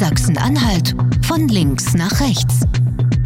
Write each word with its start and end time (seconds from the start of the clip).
Sachsen-Anhalt 0.00 0.94
von 1.26 1.46
links 1.48 1.92
nach 1.92 2.22
rechts. 2.22 2.60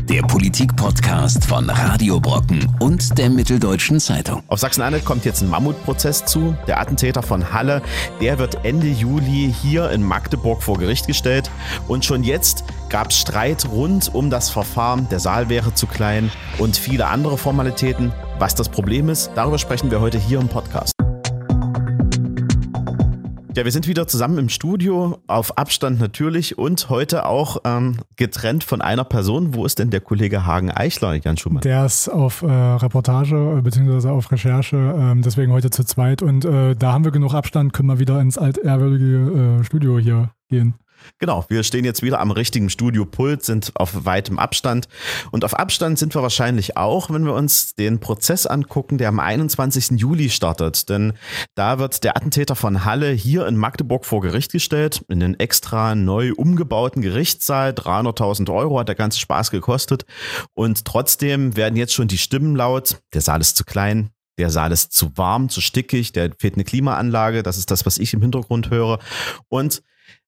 Der 0.09 0.23
Politik-Podcast 0.23 1.45
von 1.45 1.71
Radio 1.71 2.19
Brocken 2.19 2.69
und 2.81 3.17
der 3.17 3.31
Mitteldeutschen 3.31 4.01
Zeitung. 4.01 4.43
Auf 4.49 4.59
Sachsen-Anhalt 4.59 5.05
kommt 5.05 5.25
jetzt 5.25 5.41
ein 5.41 5.49
Mammutprozess 5.51 6.25
zu. 6.25 6.57
Der 6.67 6.81
Attentäter 6.81 7.23
von 7.23 7.53
Halle, 7.53 7.81
der 8.21 8.41
wird 8.41 8.65
Ende 8.65 8.89
Juli 8.89 9.55
hier 9.63 9.89
in 9.93 10.03
Magdeburg 10.03 10.65
vor 10.65 10.77
Gericht 10.77 11.07
gestellt. 11.07 11.49
Und 11.87 12.05
schon 12.05 12.25
jetzt 12.25 12.65
gab 12.89 13.11
es 13.11 13.21
Streit 13.21 13.69
rund 13.71 14.13
um 14.13 14.29
das 14.29 14.51
Verfahren. 14.51 15.07
Der 15.13 15.21
Saal 15.21 15.49
wäre 15.49 15.75
zu 15.75 15.87
klein 15.87 16.33
und 16.59 16.77
viele 16.77 17.07
andere 17.07 17.39
Formalitäten. 17.39 18.13
Was 18.41 18.57
das 18.57 18.69
Problem 18.69 19.11
ist, 19.11 19.31
darüber 19.37 19.59
sprechen 19.59 19.93
wir 19.93 20.01
heute 20.01 20.19
hier 20.19 20.41
im 20.41 20.49
Podcast. 20.49 20.94
Ja, 23.57 23.65
wir 23.65 23.71
sind 23.71 23.87
wieder 23.87 24.09
zusammen 24.09 24.37
im 24.39 24.49
Studio, 24.49 25.19
auf 25.29 25.57
Abstand 25.59 26.01
natürlich 26.01 26.59
und 26.59 26.91
heute 26.91 27.25
auch 27.25 27.59
ähm, 27.65 27.99
getrennt 28.17 28.65
von 28.65 28.83
einer 28.83 29.05
Person. 29.05 29.55
Wo 29.55 29.65
ist 29.65 29.79
denn 29.79 29.91
der 29.91 30.01
Kollege 30.01 30.45
Hagen 30.45 30.73
Eichler, 30.73 31.15
Jan 31.15 31.37
Schumann? 31.37 31.61
Der 31.61 31.87
ist 31.87 32.09
auf 32.09 32.43
äh, 32.43 32.47
Reportage 32.47 33.59
äh, 33.59 33.63
bzw. 33.63 34.09
auf 34.09 34.33
Recherche, 34.33 34.77
äh, 34.77 35.21
deswegen 35.21 35.53
heute 35.53 35.71
zu 35.71 35.85
zweit. 35.85 36.21
Und 36.21 36.45
äh, 36.45 36.75
da 36.75 36.93
haben 36.93 37.05
wir 37.05 37.13
genug 37.13 37.33
Abstand, 37.33 37.73
können 37.73 37.89
wir 37.89 38.01
wieder 38.01 38.21
ins 38.21 38.39
altehrwürdige 38.39 39.61
äh, 39.61 39.65
Studio 39.65 40.01
hier 40.01 40.31
gehen. 40.49 40.75
Genau, 41.19 41.45
wir 41.49 41.63
stehen 41.63 41.85
jetzt 41.85 42.03
wieder 42.03 42.21
am 42.21 42.31
richtigen 42.31 42.71
Studiopult, 42.71 43.45
sind 43.45 43.73
auf 43.75 44.05
weitem 44.05 44.39
Abstand. 44.39 44.89
Und 45.31 45.45
auf 45.45 45.55
Abstand 45.55 45.99
sind 45.99 46.15
wir 46.15 46.23
wahrscheinlich 46.23 46.77
auch, 46.77 47.11
wenn 47.11 47.25
wir 47.25 47.35
uns 47.35 47.75
den 47.75 48.01
Prozess 48.01 48.47
angucken, 48.47 48.99
der 48.99 49.09
am 49.09 49.21
21. 49.21 49.99
Juli 49.99 50.31
startet. 50.31 50.89
Denn 50.89 51.15
da 51.55 51.79
wird 51.79 52.05
der 52.05 52.17
Attentäter 52.17 52.57
von 52.57 52.85
Halle 52.85 53.11
hier 53.11 53.47
in 53.47 53.57
Magdeburg 53.57 54.05
vor 54.05 54.21
Gericht 54.21 54.53
gestellt, 54.53 55.05
in 55.09 55.21
den 55.21 55.39
extra 55.39 55.95
neu 55.95 56.33
umgebauten 56.35 57.03
Gerichtssaal. 57.03 57.71
300.000 57.71 58.53
Euro 58.53 58.79
hat 58.79 58.89
der 58.89 58.95
ganze 58.95 59.21
Spaß 59.21 59.51
gekostet. 59.51 60.05
Und 60.55 60.85
trotzdem 60.85 61.57
werden 61.57 61.77
jetzt 61.77 61.95
schon 61.95 62.09
die 62.09 62.19
Stimmen 62.19 62.57
laut, 62.57 62.99
der 63.13 63.21
Saal 63.21 63.41
ist 63.41 63.57
zu 63.57 63.65
klein, 63.65 64.11
der 64.39 64.51
Saal 64.51 64.73
ist 64.73 64.93
zu 64.93 65.17
warm, 65.17 65.49
zu 65.49 65.61
stickig, 65.61 66.13
der 66.13 66.31
fehlt 66.39 66.55
eine 66.55 66.65
Klimaanlage. 66.65 67.43
Das 67.43 67.57
ist 67.57 67.71
das, 67.71 67.87
was 67.87 67.99
ich 67.99 68.15
im 68.15 68.23
Hintergrund 68.23 68.71
höre. 68.71 68.99
Und 69.49 69.83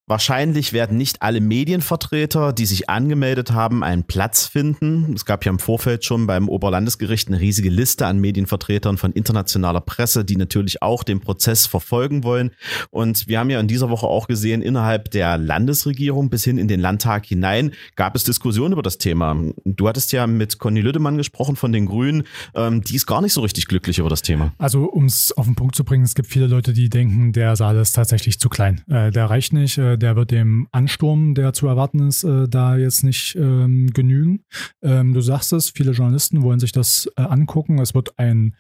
Wahrscheinlich 0.09 0.73
werden 0.73 0.97
nicht 0.97 1.21
alle 1.23 1.41
Medienvertreter, 1.41 2.53
die 2.53 2.65
sich 2.65 2.89
angemeldet 2.89 3.51
haben, 3.51 3.83
einen 3.83 4.05
Platz 4.05 4.47
finden. 4.47 5.13
Es 5.17 5.25
gab 5.25 5.45
ja 5.45 5.51
im 5.51 5.59
Vorfeld 5.59 6.05
schon 6.05 6.29
beim 6.29 6.49
Oberlandesgericht 6.49 7.27
eine 7.27 7.41
riesige 7.41 7.71
Liste 7.71 8.07
an 8.07 8.21
Medienvertretern 8.21 8.99
von 8.99 9.11
internationaler 9.11 9.81
Presse, 9.81 10.25
die 10.25 10.37
natürlich 10.37 10.81
auch 10.81 11.03
den 11.03 11.19
Prozess 11.19 11.67
verfolgen 11.67 12.23
wollen. 12.23 12.53
Und 12.91 13.27
wir 13.27 13.41
haben 13.41 13.51
ja 13.51 13.59
in 13.59 13.67
dieser 13.67 13.91
Woche 13.91 14.07
auch 14.07 14.29
gesehen, 14.29 14.63
innerhalb 14.63 15.11
der 15.11 15.39
Landesregierung 15.39 16.31
bis 16.31 16.45
hin 16.45 16.59
in 16.59 16.69
den 16.69 16.79
Landtag 16.79 17.27
hinein 17.27 17.73
gab 17.97 18.15
es 18.15 18.23
Diskussionen 18.23 18.75
über 18.75 18.83
das 18.83 18.99
Thema. 18.99 19.37
Du 19.65 19.89
hattest 19.89 20.13
ja 20.13 20.29
mit 20.29 20.61
Conny 20.61 20.83
Lüdemann 20.83 21.17
gesprochen 21.17 21.57
von 21.57 21.73
den 21.73 21.87
Grünen. 21.87 22.23
Ähm, 22.55 22.81
die 22.83 22.95
ist 22.95 23.07
gar 23.07 23.23
nicht 23.23 23.33
so 23.33 23.41
richtig 23.41 23.67
glücklich 23.67 23.99
über 23.99 24.09
das 24.09 24.23
Thema. 24.23 24.53
Also 24.59 24.85
um 24.85 25.07
es 25.07 25.33
auf 25.33 25.47
den 25.47 25.57
Punkt 25.57 25.75
zu 25.75 25.83
bringen, 25.83 26.05
es 26.05 26.15
gibt 26.15 26.29
viele 26.29 26.47
Leute, 26.47 26.73
die 26.73 26.91
denken, 26.91 27.33
der 27.33 27.57
Saal 27.57 27.77
ist 27.79 27.91
tatsächlich 27.91 28.39
zu 28.39 28.49
klein. 28.49 28.85
Äh, 28.89 29.11
der 29.11 29.29
reicht 29.29 29.53
nicht. 29.53 29.79
Äh, 29.79 29.96
der 29.97 30.17
wird 30.17 30.31
dem 30.31 30.69
Ansturm, 30.73 31.35
der 31.35 31.53
zu 31.53 31.67
erwarten 31.67 32.07
ist, 32.07 32.25
äh, 32.25 32.49
da 32.49 32.77
jetzt 32.77 33.03
nicht 33.03 33.37
ähm, 33.37 33.91
genügen. 33.93 34.45
Ähm, 34.83 35.13
du 35.13 35.21
sagst 35.21 35.53
es, 35.53 35.71
viele 35.71 35.93
Journalisten 35.93 36.43
wollen 36.43 36.61
sich 36.61 36.73
das 36.73 37.11
äh, 37.17 37.23
angucken. 37.23 37.79
Es 37.79 37.95
wird 37.95 38.19
ein 38.19 38.55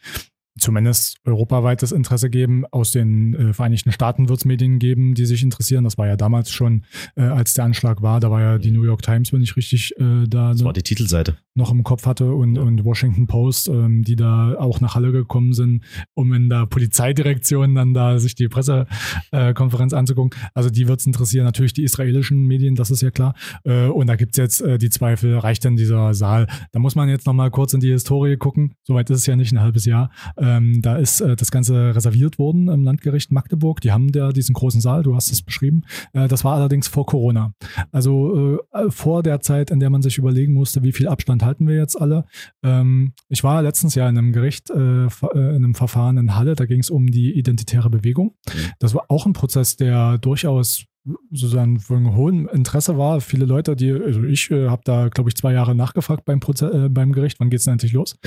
zumindest 0.58 1.18
europaweites 1.24 1.92
Interesse 1.92 2.30
geben. 2.30 2.64
Aus 2.70 2.90
den 2.90 3.34
äh, 3.34 3.52
Vereinigten 3.52 3.92
Staaten 3.92 4.28
wird 4.28 4.38
es 4.38 4.44
Medien 4.44 4.78
geben, 4.78 5.14
die 5.14 5.26
sich 5.26 5.42
interessieren. 5.42 5.84
Das 5.84 5.98
war 5.98 6.06
ja 6.06 6.16
damals 6.16 6.50
schon, 6.50 6.84
äh, 7.16 7.22
als 7.22 7.54
der 7.54 7.64
Anschlag 7.64 8.02
war. 8.02 8.20
Da 8.20 8.30
war 8.30 8.40
ja 8.40 8.58
die 8.58 8.70
New 8.70 8.84
York 8.84 9.02
Times, 9.02 9.32
wenn 9.32 9.42
ich 9.42 9.56
richtig 9.56 9.92
äh, 9.98 10.26
da. 10.26 10.52
Das 10.52 10.64
war 10.64 10.72
die 10.72 10.82
Titelseite. 10.82 11.36
Noch 11.54 11.70
im 11.70 11.82
Kopf 11.82 12.06
hatte 12.06 12.32
und, 12.32 12.56
ja. 12.56 12.62
und 12.62 12.84
Washington 12.84 13.26
Post, 13.26 13.68
ähm, 13.68 14.02
die 14.02 14.16
da 14.16 14.54
auch 14.58 14.80
nach 14.80 14.94
Halle 14.94 15.12
gekommen 15.12 15.52
sind, 15.52 15.82
um 16.14 16.32
in 16.32 16.48
der 16.48 16.66
Polizeidirektion 16.66 17.74
dann 17.74 17.94
da 17.94 18.18
sich 18.18 18.34
die 18.34 18.48
Pressekonferenz 18.48 19.92
äh, 19.92 19.96
anzugucken. 19.96 20.38
Also 20.54 20.70
die 20.70 20.88
wird 20.88 21.00
es 21.00 21.06
interessieren. 21.06 21.44
Natürlich 21.44 21.72
die 21.72 21.84
israelischen 21.84 22.46
Medien, 22.46 22.74
das 22.74 22.90
ist 22.90 23.02
ja 23.02 23.10
klar. 23.10 23.34
Äh, 23.64 23.86
und 23.86 24.06
da 24.06 24.16
gibt 24.16 24.32
es 24.32 24.36
jetzt 24.38 24.60
äh, 24.60 24.78
die 24.78 24.90
Zweifel, 24.90 25.38
reicht 25.38 25.64
denn 25.64 25.76
dieser 25.76 26.14
Saal? 26.14 26.46
Da 26.72 26.78
muss 26.78 26.94
man 26.94 27.08
jetzt 27.08 27.26
nochmal 27.26 27.50
kurz 27.50 27.74
in 27.74 27.80
die 27.80 27.90
Historie 27.90 28.36
gucken. 28.36 28.74
Soweit 28.82 29.10
ist 29.10 29.20
es 29.20 29.26
ja 29.26 29.36
nicht, 29.36 29.52
ein 29.52 29.60
halbes 29.60 29.84
Jahr. 29.84 30.10
Ähm, 30.46 30.80
da 30.80 30.96
ist 30.96 31.20
äh, 31.20 31.34
das 31.34 31.50
Ganze 31.50 31.94
reserviert 31.94 32.38
worden 32.38 32.68
im 32.68 32.84
Landgericht 32.84 33.32
Magdeburg. 33.32 33.80
Die 33.80 33.90
haben 33.90 34.12
da 34.12 34.30
diesen 34.30 34.52
großen 34.52 34.80
Saal, 34.80 35.02
du 35.02 35.16
hast 35.16 35.32
es 35.32 35.42
beschrieben. 35.42 35.82
Äh, 36.12 36.28
das 36.28 36.44
war 36.44 36.54
allerdings 36.54 36.86
vor 36.86 37.06
Corona. 37.06 37.52
Also 37.90 38.60
äh, 38.72 38.90
vor 38.90 39.22
der 39.22 39.40
Zeit, 39.40 39.70
in 39.70 39.80
der 39.80 39.90
man 39.90 40.02
sich 40.02 40.18
überlegen 40.18 40.52
musste, 40.52 40.82
wie 40.82 40.92
viel 40.92 41.08
Abstand 41.08 41.42
halten 41.42 41.66
wir 41.66 41.76
jetzt 41.76 42.00
alle. 42.00 42.24
Ähm, 42.62 43.12
ich 43.28 43.42
war 43.42 43.62
letztens 43.62 43.94
ja 43.94 44.08
in 44.08 44.16
einem 44.16 44.32
Gericht, 44.32 44.70
äh, 44.70 45.06
äh, 45.06 45.08
in 45.32 45.64
einem 45.64 45.74
Verfahren 45.74 46.16
in 46.18 46.36
Halle, 46.36 46.54
da 46.54 46.66
ging 46.66 46.80
es 46.80 46.90
um 46.90 47.06
die 47.06 47.32
identitäre 47.32 47.90
Bewegung. 47.90 48.34
Mhm. 48.46 48.58
Das 48.78 48.94
war 48.94 49.06
auch 49.08 49.26
ein 49.26 49.32
Prozess, 49.32 49.76
der 49.76 50.18
durchaus 50.18 50.86
sozusagen 51.30 51.78
von 51.78 52.16
hohem 52.16 52.48
Interesse 52.48 52.98
war. 52.98 53.20
Viele 53.20 53.46
Leute, 53.46 53.76
die, 53.76 53.92
also 53.92 54.24
ich 54.24 54.50
äh, 54.50 54.68
habe 54.68 54.82
da, 54.84 55.08
glaube 55.08 55.30
ich, 55.30 55.36
zwei 55.36 55.52
Jahre 55.52 55.74
nachgefragt 55.74 56.24
beim, 56.24 56.40
Proze 56.40 56.86
äh, 56.86 56.88
beim 56.88 57.12
Gericht, 57.12 57.38
wann 57.40 57.50
geht 57.50 57.60
es 57.60 57.64
denn 57.64 57.72
endlich 57.72 57.92
los? 57.92 58.18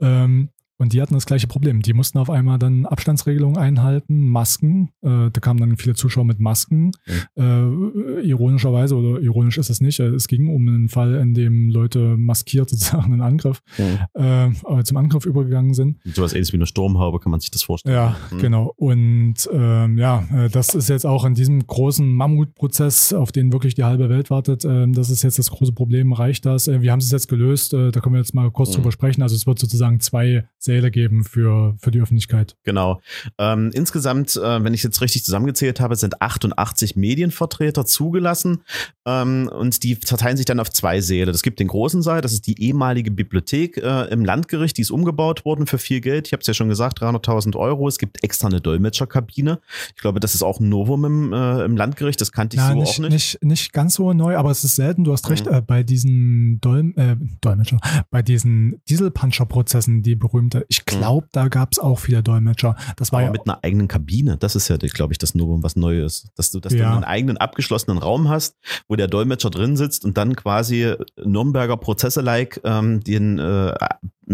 Ähm, 0.00 0.50
und 0.78 0.92
die 0.92 1.00
hatten 1.00 1.14
das 1.14 1.26
gleiche 1.26 1.46
Problem. 1.46 1.82
Die 1.82 1.92
mussten 1.92 2.18
auf 2.18 2.30
einmal 2.30 2.58
dann 2.58 2.86
Abstandsregelungen 2.86 3.56
einhalten, 3.56 4.28
Masken. 4.28 4.90
Äh, 5.02 5.30
da 5.30 5.40
kamen 5.40 5.60
dann 5.60 5.76
viele 5.76 5.94
Zuschauer 5.94 6.24
mit 6.24 6.38
Masken. 6.38 6.92
Mhm. 7.36 8.20
Äh, 8.20 8.26
ironischerweise, 8.26 8.96
oder 8.96 9.20
ironisch 9.20 9.58
ist 9.58 9.70
es 9.70 9.80
nicht, 9.80 10.00
äh, 10.00 10.08
es 10.08 10.28
ging 10.28 10.48
um 10.48 10.68
einen 10.68 10.88
Fall, 10.88 11.14
in 11.14 11.34
dem 11.34 11.70
Leute 11.70 12.16
maskiert 12.16 12.68
sozusagen 12.70 13.12
einen 13.12 13.22
Angriff, 13.22 13.60
mhm. 13.78 14.22
äh, 14.22 14.82
zum 14.84 14.96
Angriff 14.96 15.24
übergegangen 15.24 15.74
sind. 15.74 15.98
So 16.04 16.22
was 16.22 16.32
ähnliches 16.32 16.52
wie 16.52 16.58
eine 16.58 16.66
Sturmhaube, 16.66 17.20
kann 17.20 17.30
man 17.30 17.40
sich 17.40 17.50
das 17.50 17.62
vorstellen. 17.62 17.94
Ja, 17.94 18.16
mhm. 18.30 18.38
genau. 18.38 18.72
Und 18.76 19.48
ähm, 19.52 19.98
ja, 19.98 20.24
äh, 20.32 20.48
das 20.50 20.74
ist 20.74 20.88
jetzt 20.88 21.06
auch 21.06 21.24
in 21.24 21.34
diesem 21.34 21.66
großen 21.66 22.06
Mammutprozess, 22.06 23.12
auf 23.12 23.32
den 23.32 23.52
wirklich 23.52 23.74
die 23.74 23.84
halbe 23.84 24.08
Welt 24.08 24.30
wartet, 24.30 24.64
äh, 24.64 24.86
das 24.88 25.10
ist 25.10 25.22
jetzt 25.22 25.38
das 25.38 25.50
große 25.50 25.72
Problem. 25.72 26.12
Reicht 26.12 26.44
das? 26.46 26.68
Äh, 26.68 26.82
wir 26.82 26.92
haben 26.92 27.00
es 27.00 27.10
jetzt 27.10 27.28
gelöst, 27.28 27.72
äh, 27.74 27.90
da 27.90 28.00
können 28.00 28.14
wir 28.14 28.20
jetzt 28.20 28.34
mal 28.34 28.50
kurz 28.50 28.70
mhm. 28.70 28.74
drüber 28.76 28.92
sprechen. 28.92 29.22
Also 29.22 29.34
es 29.34 29.46
wird 29.46 29.58
sozusagen 29.58 30.00
zwei 30.00 30.48
Säle 30.66 30.90
geben 30.90 31.24
für, 31.24 31.74
für 31.78 31.90
die 31.90 32.00
Öffentlichkeit. 32.00 32.56
Genau. 32.64 33.00
Ähm, 33.38 33.70
insgesamt, 33.72 34.36
äh, 34.36 34.62
wenn 34.62 34.74
ich 34.74 34.82
jetzt 34.82 35.00
richtig 35.00 35.24
zusammengezählt 35.24 35.80
habe, 35.80 35.96
sind 35.96 36.20
88 36.20 36.96
Medienvertreter 36.96 37.86
zugelassen 37.86 38.62
ähm, 39.06 39.48
und 39.52 39.82
die 39.82 39.94
verteilen 39.96 40.36
sich 40.36 40.46
dann 40.46 40.60
auf 40.60 40.70
zwei 40.70 41.00
Säle. 41.00 41.30
Es 41.30 41.42
gibt 41.42 41.60
den 41.60 41.68
großen 41.68 42.02
Saal, 42.02 42.20
das 42.20 42.32
ist 42.32 42.46
die 42.46 42.60
ehemalige 42.62 43.10
Bibliothek 43.10 43.78
äh, 43.78 44.04
im 44.10 44.24
Landgericht, 44.24 44.76
die 44.76 44.82
ist 44.82 44.90
umgebaut 44.90 45.44
worden 45.44 45.66
für 45.66 45.78
viel 45.78 46.00
Geld. 46.00 46.26
Ich 46.26 46.32
habe 46.32 46.42
es 46.42 46.46
ja 46.46 46.54
schon 46.54 46.68
gesagt, 46.68 47.00
300.000 47.00 47.56
Euro. 47.56 47.88
Es 47.88 47.98
gibt 47.98 48.22
extra 48.22 48.48
eine 48.48 48.60
Dolmetscherkabine. 48.60 49.60
Ich 49.94 50.02
glaube, 50.02 50.20
das 50.20 50.34
ist 50.34 50.42
auch 50.42 50.60
ein 50.60 50.68
Novum 50.68 51.04
im, 51.04 51.32
äh, 51.32 51.64
im 51.64 51.76
Landgericht. 51.76 52.20
Das 52.20 52.32
kannte 52.32 52.56
ich 52.56 52.62
ja, 52.62 52.72
so 52.72 52.78
nicht, 52.78 52.88
auch 52.88 52.98
nicht. 52.98 53.12
nicht. 53.12 53.44
Nicht 53.44 53.72
ganz 53.72 53.94
so 53.94 54.12
neu, 54.12 54.36
aber 54.36 54.50
es 54.50 54.64
ist 54.64 54.76
selten. 54.76 55.04
Du 55.04 55.12
hast 55.12 55.28
recht, 55.30 55.50
mhm. 55.50 55.64
bei 55.66 55.82
diesen 55.82 56.60
Dolm 56.60 56.94
äh, 56.96 57.16
Dolmetscher, 57.40 57.78
bei 58.10 58.22
diesen 58.22 58.80
Dieselpuncher-Prozessen, 58.88 60.02
die 60.02 60.16
berühmte 60.16 60.55
hatte. 60.56 60.66
Ich 60.68 60.84
glaube, 60.84 61.28
da 61.32 61.48
gab 61.48 61.72
es 61.72 61.78
auch 61.78 61.98
viele 61.98 62.22
Dolmetscher. 62.22 62.76
Das 62.96 63.12
war 63.12 63.20
Aber 63.20 63.26
ja 63.26 63.32
mit 63.32 63.42
einer 63.46 63.62
eigenen 63.62 63.88
Kabine. 63.88 64.36
Das 64.36 64.56
ist 64.56 64.68
ja, 64.68 64.76
glaube 64.76 65.12
ich, 65.12 65.18
das 65.18 65.34
Novum, 65.34 65.62
was 65.62 65.76
neu 65.76 66.02
ist. 66.02 66.28
Dass 66.34 66.50
du, 66.50 66.60
dass 66.60 66.72
ja. 66.72 66.88
du 66.88 66.94
einen 66.94 67.04
eigenen 67.04 67.36
abgeschlossenen 67.36 67.98
Raum 67.98 68.28
hast, 68.28 68.56
wo 68.88 68.96
der 68.96 69.08
Dolmetscher 69.08 69.50
drin 69.50 69.76
sitzt 69.76 70.04
und 70.04 70.16
dann 70.16 70.36
quasi 70.36 70.94
Nürnberger 71.22 71.76
Prozesse-like 71.76 72.60
ähm, 72.64 73.02
den 73.02 73.38
äh, 73.38 73.74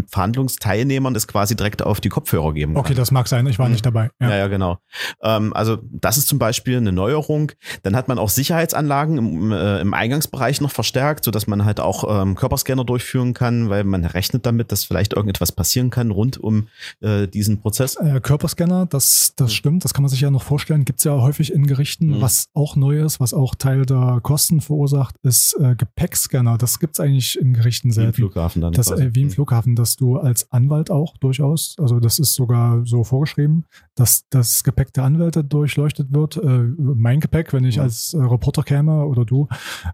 Verhandlungsteilnehmern 0.08 1.14
das 1.14 1.26
quasi 1.28 1.56
direkt 1.56 1.82
auf 1.82 2.00
die 2.00 2.08
Kopfhörer 2.08 2.53
geben 2.54 2.75
kann. 2.75 2.80
Okay, 2.80 2.94
das 2.94 3.10
mag 3.10 3.28
sein, 3.28 3.47
ich 3.47 3.58
war 3.58 3.66
mhm. 3.66 3.72
nicht 3.72 3.86
dabei. 3.86 4.10
Ja, 4.20 4.30
ja, 4.30 4.36
ja 4.36 4.47
genau. 4.48 4.78
Ähm, 5.22 5.53
also 5.53 5.78
das 5.91 6.16
ist 6.16 6.28
zum 6.28 6.38
Beispiel 6.38 6.76
eine 6.76 6.92
Neuerung. 6.92 7.53
Dann 7.82 7.97
hat 7.97 8.08
man 8.08 8.19
auch 8.19 8.30
Sicherheitsanlagen 8.30 9.19
im, 9.19 9.53
äh, 9.53 9.80
im 9.80 9.94
Eingangsbereich 9.94 10.60
noch 10.60 10.71
verstärkt, 10.71 11.24
sodass 11.24 11.47
man 11.47 11.65
halt 11.65 11.80
auch 11.80 12.22
ähm, 12.22 12.34
Körperscanner 12.34 12.84
durchführen 12.84 13.34
kann, 13.34 13.71
weil 13.71 13.84
man 13.84 14.04
rechnet 14.04 14.47
damit, 14.47 14.72
dass 14.72 14.84
vielleicht 14.84 15.12
irgendetwas 15.12 15.53
passieren 15.53 15.91
kann 15.91 16.10
rund 16.10 16.38
um 16.38 16.68
äh, 17.00 17.28
diesen 17.28 17.60
Prozess. 17.60 17.97
Äh, 17.97 18.21
Körperscanner, 18.21 18.86
das, 18.86 19.34
das 19.36 19.50
mhm. 19.50 19.54
stimmt, 19.54 19.84
das 19.84 19.95
kann 19.95 20.03
man 20.03 20.10
sich 20.10 20.21
ja 20.21 20.30
noch 20.30 20.42
vorstellen, 20.42 20.84
gibt 20.84 20.98
es 20.98 21.04
ja 21.04 21.12
häufig 21.12 21.53
in 21.53 21.66
Gerichten. 21.66 22.18
Mhm. 22.18 22.21
Was 22.21 22.48
auch 22.54 22.77
neu 22.77 23.03
ist, 23.03 23.21
was 23.21 23.34
auch 23.34 23.54
Teil 23.54 23.84
der 23.86 24.21
Kosten 24.22 24.60
verursacht, 24.60 25.16
ist 25.22 25.54
äh, 25.60 25.74
Gepäckscanner. 25.77 26.59
Das 26.59 26.78
gibt 26.78 26.97
es 26.97 27.00
eigentlich 27.00 27.38
in 27.38 27.54
Gerichten 27.54 27.92
selten. 27.92 28.16
Wie 28.16 28.22
im 28.22 28.30
Flughafen 28.30 28.62
dann. 28.62 28.72
Das, 28.72 28.91
äh, 28.91 29.10
wie 29.15 29.22
im 29.22 29.28
mhm. 29.28 29.33
Flughafen 29.33 29.74
dass 29.83 29.97
du 29.97 30.17
als 30.17 30.53
Anwalt 30.53 30.93
auch 30.93 31.17
durchaus, 31.17 31.75
also 31.81 31.99
das 31.99 32.21
ist 32.21 32.34
sogar 32.34 32.87
so 32.87 33.03
vorgeschrieben, 33.03 33.65
dass 33.97 34.29
das 34.31 34.63
Gepäck 34.63 34.93
der 34.93 35.03
Anwälte 35.03 35.43
durchleuchtet 35.43 36.13
wird. 36.13 36.37
Äh, 36.37 36.47
mein 36.79 37.19
Gepäck, 37.19 37.53
wenn 37.53 37.65
ich 37.65 37.77
ja. 37.77 37.83
als 37.83 38.15
äh, 38.15 38.19
Reporter 38.19 38.63
käme 38.63 39.05
oder 39.07 39.25
du, 39.25 39.49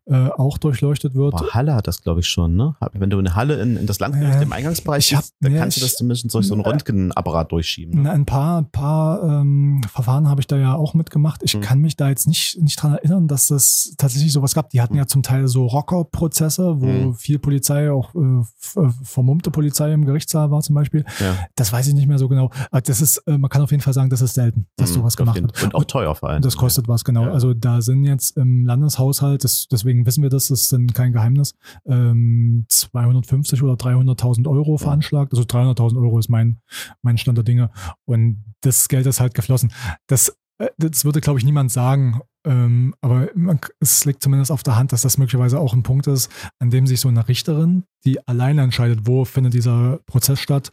äh, 0.05 0.29
auch 0.29 0.59
durchleuchtet 0.59 1.15
wird. 1.15 1.35
Oh, 1.35 1.51
Halle 1.53 1.75
hat 1.75 1.87
das, 1.87 2.03
glaube 2.03 2.21
ich, 2.21 2.29
schon, 2.29 2.55
ne? 2.55 2.77
Wenn 2.93 3.09
du 3.09 3.19
eine 3.19 3.35
Halle 3.35 3.63
in, 3.63 3.79
in 3.79 3.87
das 3.87 3.99
Landgericht 3.99 4.43
im 4.43 4.53
Eingangsbereich 4.53 5.15
hab, 5.15 5.25
dann 5.41 5.53
ja, 5.53 5.61
kannst 5.61 5.79
du 5.79 5.81
das 5.81 5.97
zumindest 5.97 6.35
durch 6.35 6.47
so 6.47 6.53
einen 6.53 6.63
Röntgenapparat 6.63 7.51
durchschieben. 7.51 8.03
Ne? 8.03 8.11
Ein 8.11 8.27
paar, 8.27 8.65
paar 8.65 9.23
ähm, 9.23 9.81
Verfahren 9.91 10.29
habe 10.29 10.43
ich 10.43 10.47
da 10.47 10.59
ja 10.59 10.75
auch 10.75 10.93
mitgemacht. 10.93 11.43
Ich 11.43 11.55
hm. 11.55 11.63
kann 11.63 11.79
mich 11.79 11.97
da 11.97 12.11
jetzt 12.11 12.29
nicht, 12.29 12.61
nicht 12.61 12.77
dran 12.83 12.93
erinnern, 12.93 13.27
dass 13.27 13.47
das 13.47 13.95
tatsächlich 13.97 14.35
sowas 14.35 14.55
gab. 14.55 14.69
Die 14.69 14.83
hatten 14.83 14.95
hm. 14.95 14.99
ja 14.99 15.07
zum 15.07 15.23
Teil 15.23 15.49
so 15.49 15.67
Rockerprozesse, 15.67 16.83
wo 16.83 16.87
hm. 16.87 17.15
viel 17.15 17.39
Polizei, 17.39 17.91
auch 17.91 18.15
äh, 18.15 18.19
äh, 18.81 18.91
vermummte 19.03 19.51
Polizei 19.51 19.78
im 19.87 20.05
Gerichtssaal 20.05 20.51
war 20.51 20.61
zum 20.61 20.75
Beispiel. 20.75 21.05
Ja. 21.21 21.37
Das 21.55 21.73
weiß 21.73 21.87
ich 21.89 21.95
nicht 21.95 22.09
mehr 22.09 22.19
so 22.19 22.29
genau. 22.29 22.51
Das 22.71 23.01
ist, 23.01 23.19
äh, 23.27 23.39
man 23.39 23.51
kann 23.51 23.63
auf 23.63 23.71
jeden 23.71 23.83
Fall 23.83 23.93
sagen, 23.93 24.11
das 24.11 24.23
ist 24.23 24.35
selten, 24.35 24.67
dass 24.77 24.91
hm, 24.91 24.97
sowas 24.97 25.17
gemacht 25.17 25.41
wird. 25.41 25.63
Und 25.63 25.75
auch 25.75 25.85
teuer 25.85 26.15
vor 26.15 26.31
allem. 26.31 26.43
Das 26.43 26.57
kostet 26.57 26.87
ja. 26.87 26.95
was, 26.95 27.05
genau. 27.05 27.25
Ja. 27.25 27.33
Also 27.33 27.55
da 27.55 27.81
sind 27.81 28.05
jetzt 28.05 28.37
im 28.37 28.65
Landeshaushalt, 28.65 29.45
das, 29.45 29.69
deswegen 29.69 30.07
wissen 30.07 30.23
wir 30.23 30.31
das, 30.31 30.49
das 30.49 30.63
ist 30.63 30.73
dann 30.73 30.87
kein 30.89 31.13
Geheimnis, 31.13 31.55
ähm, 31.87 32.67
250 32.69 33.63
oder 33.63 33.75
300.000 33.75 34.49
Euro 34.49 34.79
veranschlagt. 34.79 35.33
Also 35.33 35.45
300.000 35.45 36.01
Euro 36.01 36.19
ist 36.19 36.29
mein, 36.29 36.59
mein 37.03 37.19
Stand 37.19 37.39
der 37.39 37.45
Dinge. 37.45 37.71
Und 38.05 38.45
das 38.61 38.89
Geld 38.89 39.07
ist 39.07 39.21
halt 39.21 39.35
geflossen. 39.35 39.73
Das, 40.07 40.29
äh, 40.29 40.33
das 40.77 41.05
würde, 41.05 41.21
glaube 41.21 41.39
ich, 41.39 41.45
niemand 41.45 41.71
sagen. 41.71 42.21
Ähm, 42.45 42.95
aber 43.01 43.29
man, 43.35 43.61
es 43.81 44.05
liegt 44.05 44.23
zumindest 44.23 44.51
auf 44.51 44.63
der 44.63 44.77
Hand, 44.77 44.93
dass 44.93 45.03
das 45.03 45.19
möglicherweise 45.19 45.59
auch 45.59 45.75
ein 45.75 45.83
Punkt 45.83 46.07
ist, 46.07 46.31
an 46.59 46.71
dem 46.71 46.87
sich 46.87 47.01
so 47.01 47.09
eine 47.09 47.29
Richterin, 47.29 47.85
die 48.05 48.27
alleine 48.27 48.63
entscheidet, 48.63 49.01
wo 49.07 49.25
findet 49.25 49.55
dieser 49.55 49.99
Prozess 50.07 50.41
statt, 50.41 50.73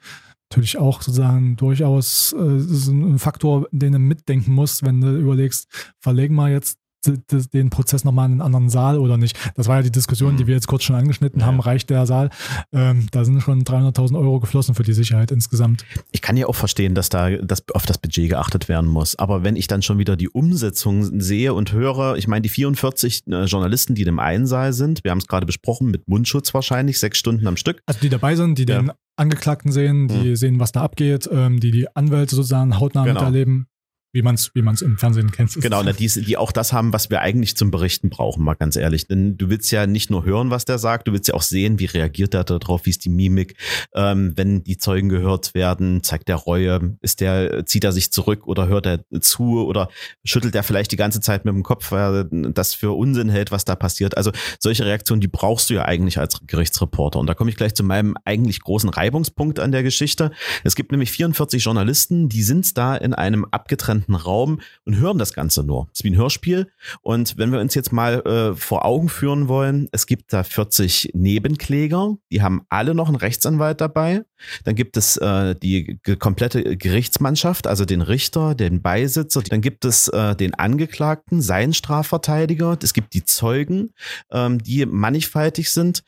natürlich 0.50 0.78
auch 0.78 1.02
sozusagen 1.02 1.56
durchaus 1.56 2.34
äh, 2.34 2.38
ein 2.38 3.20
Faktor, 3.20 3.68
den 3.72 3.94
du 3.94 4.00
mitdenken 4.00 4.54
musst, 4.54 4.84
wenn 4.84 5.02
du 5.02 5.18
überlegst, 5.18 5.94
verlegen 6.00 6.36
wir 6.36 6.50
jetzt 6.50 6.78
den 7.08 7.70
Prozess 7.70 8.04
nochmal 8.04 8.28
in 8.28 8.34
einen 8.34 8.42
anderen 8.42 8.70
Saal 8.70 9.00
oder 9.00 9.18
nicht. 9.18 9.38
Das 9.56 9.68
war 9.68 9.78
ja 9.78 9.82
die 9.84 9.92
Diskussion, 9.92 10.38
die 10.38 10.44
mhm. 10.44 10.48
wir 10.48 10.56
jetzt 10.56 10.68
kurz 10.68 10.84
schon 10.84 10.96
angeschnitten 10.96 11.42
ja. 11.42 11.46
haben. 11.46 11.60
Reicht 11.60 11.90
der 11.90 12.06
Saal? 12.06 12.30
Ähm, 12.72 13.08
da 13.12 13.26
sind 13.26 13.42
schon 13.42 13.64
300.000 13.64 14.18
Euro 14.18 14.40
geflossen 14.40 14.76
für 14.76 14.84
die 14.84 14.94
Sicherheit 14.94 15.32
insgesamt. 15.32 15.86
Ich 16.12 16.22
kann 16.22 16.38
ja 16.38 16.48
auch 16.48 16.56
verstehen, 16.56 16.96
dass 16.96 17.10
da 17.10 17.30
das, 17.30 17.64
auf 17.74 17.86
das 17.86 17.98
Budget 17.98 18.30
geachtet 18.30 18.70
werden 18.70 18.90
muss. 18.90 19.16
Aber 19.18 19.44
wenn 19.44 19.56
ich 19.56 19.68
dann 19.68 19.82
schon 19.82 19.98
wieder 19.98 20.16
die 20.16 20.30
Umsetzung 20.30 21.20
sehe 21.20 21.54
und 21.54 21.72
höre, 21.72 22.16
ich 22.16 22.28
meine, 22.28 22.42
die 22.42 22.50
44 22.50 23.28
äh, 23.28 23.44
Journalisten, 23.46 23.96
die 23.96 24.02
in 24.02 24.08
dem 24.08 24.20
einen 24.20 24.48
Saal 24.48 24.74
sind, 24.74 25.04
wir 25.04 25.12
haben 25.12 25.20
es 25.20 25.28
gerade 25.28 25.46
besprochen, 25.46 25.92
mit 25.92 26.08
Mundschutz 26.08 26.54
wahrscheinlich, 26.54 27.00
sechs 27.00 27.18
Stunden 27.18 27.48
am 27.48 27.58
Stück. 27.58 27.82
Also 27.86 28.00
die 28.02 28.10
dabei 28.10 28.36
sind, 28.36 28.58
die 28.58 28.66
ja. 28.66 28.82
den 28.82 28.92
Angeklagten 29.18 29.72
sehen, 29.72 30.08
die 30.08 30.30
mhm. 30.30 30.36
sehen, 30.36 30.60
was 30.60 30.72
da 30.72 30.82
abgeht, 30.82 31.30
ähm, 31.32 31.60
die 31.60 31.72
die 31.72 31.96
Anwälte 31.96 32.36
sozusagen 32.36 32.80
hautnah 32.80 33.06
genau. 33.06 33.22
miterleben 33.22 33.68
wie 34.16 34.22
man 34.22 34.36
es 34.36 34.50
wie 34.54 34.62
man's 34.62 34.82
im 34.82 34.98
Fernsehen 34.98 35.30
kennt. 35.30 35.54
Genau, 35.56 35.84
na, 35.84 35.92
die, 35.92 36.08
die 36.08 36.38
auch 36.38 36.54
das 36.54 36.72
haben, 36.72 36.94
was 36.94 37.10
wir 37.10 37.20
eigentlich 37.20 37.58
zum 37.58 37.70
Berichten 37.70 38.10
brauchen, 38.10 38.46
mal 38.46 38.54
ganz 38.54 38.78
ehrlich. 38.78 39.08
Denn 39.08 39.38
du 39.38 39.50
willst 39.50 39.70
ja 39.72 39.88
nicht 39.88 40.10
nur 40.10 40.24
hören, 40.24 40.52
was 40.52 40.64
der 40.64 40.80
sagt, 40.80 41.10
du 41.10 41.12
willst 41.12 41.28
ja 41.28 41.34
auch 41.34 41.42
sehen, 41.42 41.80
wie 41.80 41.86
reagiert 41.86 42.34
er 42.34 42.46
darauf, 42.46 42.86
wie 42.86 42.92
ist 42.92 43.04
die 43.04 43.10
Mimik. 43.10 43.56
Ähm, 43.94 44.32
wenn 44.38 44.64
die 44.64 44.78
Zeugen 44.78 45.10
gehört 45.10 45.54
werden, 45.54 46.02
zeigt 46.02 46.30
der 46.30 46.38
Reue, 46.38 46.98
ist 47.02 47.20
der, 47.20 47.66
zieht 47.66 47.84
er 47.84 47.92
sich 47.92 48.14
zurück 48.14 48.48
oder 48.48 48.68
hört 48.68 48.86
er 48.86 49.04
zu 49.20 49.66
oder 49.66 49.90
schüttelt 50.24 50.56
er 50.56 50.64
vielleicht 50.64 50.94
die 50.94 50.96
ganze 50.96 51.20
Zeit 51.20 51.44
mit 51.44 51.54
dem 51.54 51.64
Kopf, 51.64 51.92
weil 51.92 52.16
er 52.16 52.24
das 52.52 52.74
für 52.74 52.94
Unsinn 52.94 53.28
hält, 53.28 53.52
was 53.52 53.66
da 53.66 53.76
passiert. 53.76 54.16
Also 54.16 54.32
solche 54.60 54.86
Reaktionen, 54.86 55.20
die 55.20 55.28
brauchst 55.28 55.70
du 55.70 55.74
ja 55.74 55.84
eigentlich 55.84 56.20
als 56.20 56.40
Gerichtsreporter. 56.48 57.20
Und 57.20 57.28
da 57.28 57.34
komme 57.34 57.50
ich 57.50 57.58
gleich 57.58 57.76
zu 57.76 57.84
meinem 57.84 58.16
eigentlich 58.24 58.62
großen 58.62 58.90
Reibungspunkt 58.90 59.60
an 59.60 59.74
der 59.74 59.84
Geschichte. 59.84 60.32
Es 60.64 60.76
gibt 60.76 60.92
nämlich 60.92 61.12
44 61.12 61.62
Journalisten, 61.62 62.30
die 62.30 62.44
sind 62.44 62.78
da 62.78 62.96
in 62.96 63.14
einem 63.14 63.44
abgetrennten 63.52 64.05
abgetrennten 64.06 64.16
Raum 64.16 64.62
und 64.86 64.98
hören 64.98 65.18
das 65.18 65.34
Ganze 65.34 65.64
nur. 65.64 65.88
Es 65.92 66.00
ist 66.00 66.04
wie 66.04 66.12
ein 66.12 66.18
Hörspiel. 66.18 66.68
Und 67.02 67.38
wenn 67.38 67.52
wir 67.52 67.60
uns 67.60 67.76
jetzt 67.76 67.92
mal 67.92 68.22
äh, 68.26 68.56
vor 68.56 68.86
Augen 68.86 69.10
führen 69.10 69.48
wollen, 69.48 69.90
es 69.92 70.06
gibt 70.06 70.34
da 70.34 70.44
40 70.44 71.12
Nebenkläger, 71.14 72.16
die 72.32 72.42
haben 72.42 72.66
alle 72.70 72.96
noch 72.96 73.08
einen 73.08 73.18
Rechtsanwalt 73.18 73.82
dabei. 73.82 74.24
Dann 74.64 74.76
gibt 74.76 74.98
es 74.98 75.18
äh, 75.18 75.56
die 75.56 76.00
komplette 76.20 76.78
Gerichtsmannschaft, 76.78 77.68
also 77.68 77.86
den 77.86 78.02
Richter, 78.02 78.56
den 78.56 78.82
Beisitzer. 78.82 79.42
Dann 79.42 79.62
gibt 79.62 79.86
es 79.86 80.08
äh, 80.10 80.36
den 80.36 80.54
Angeklagten, 80.54 81.42
seinen 81.42 81.74
Strafverteidiger. 81.74 82.78
Es 82.82 82.94
gibt 82.94 83.14
die 83.14 83.26
Zeugen, 83.26 83.94
ähm, 84.32 84.62
die 84.62 84.86
mannigfaltig 84.86 85.72
sind 85.72 86.04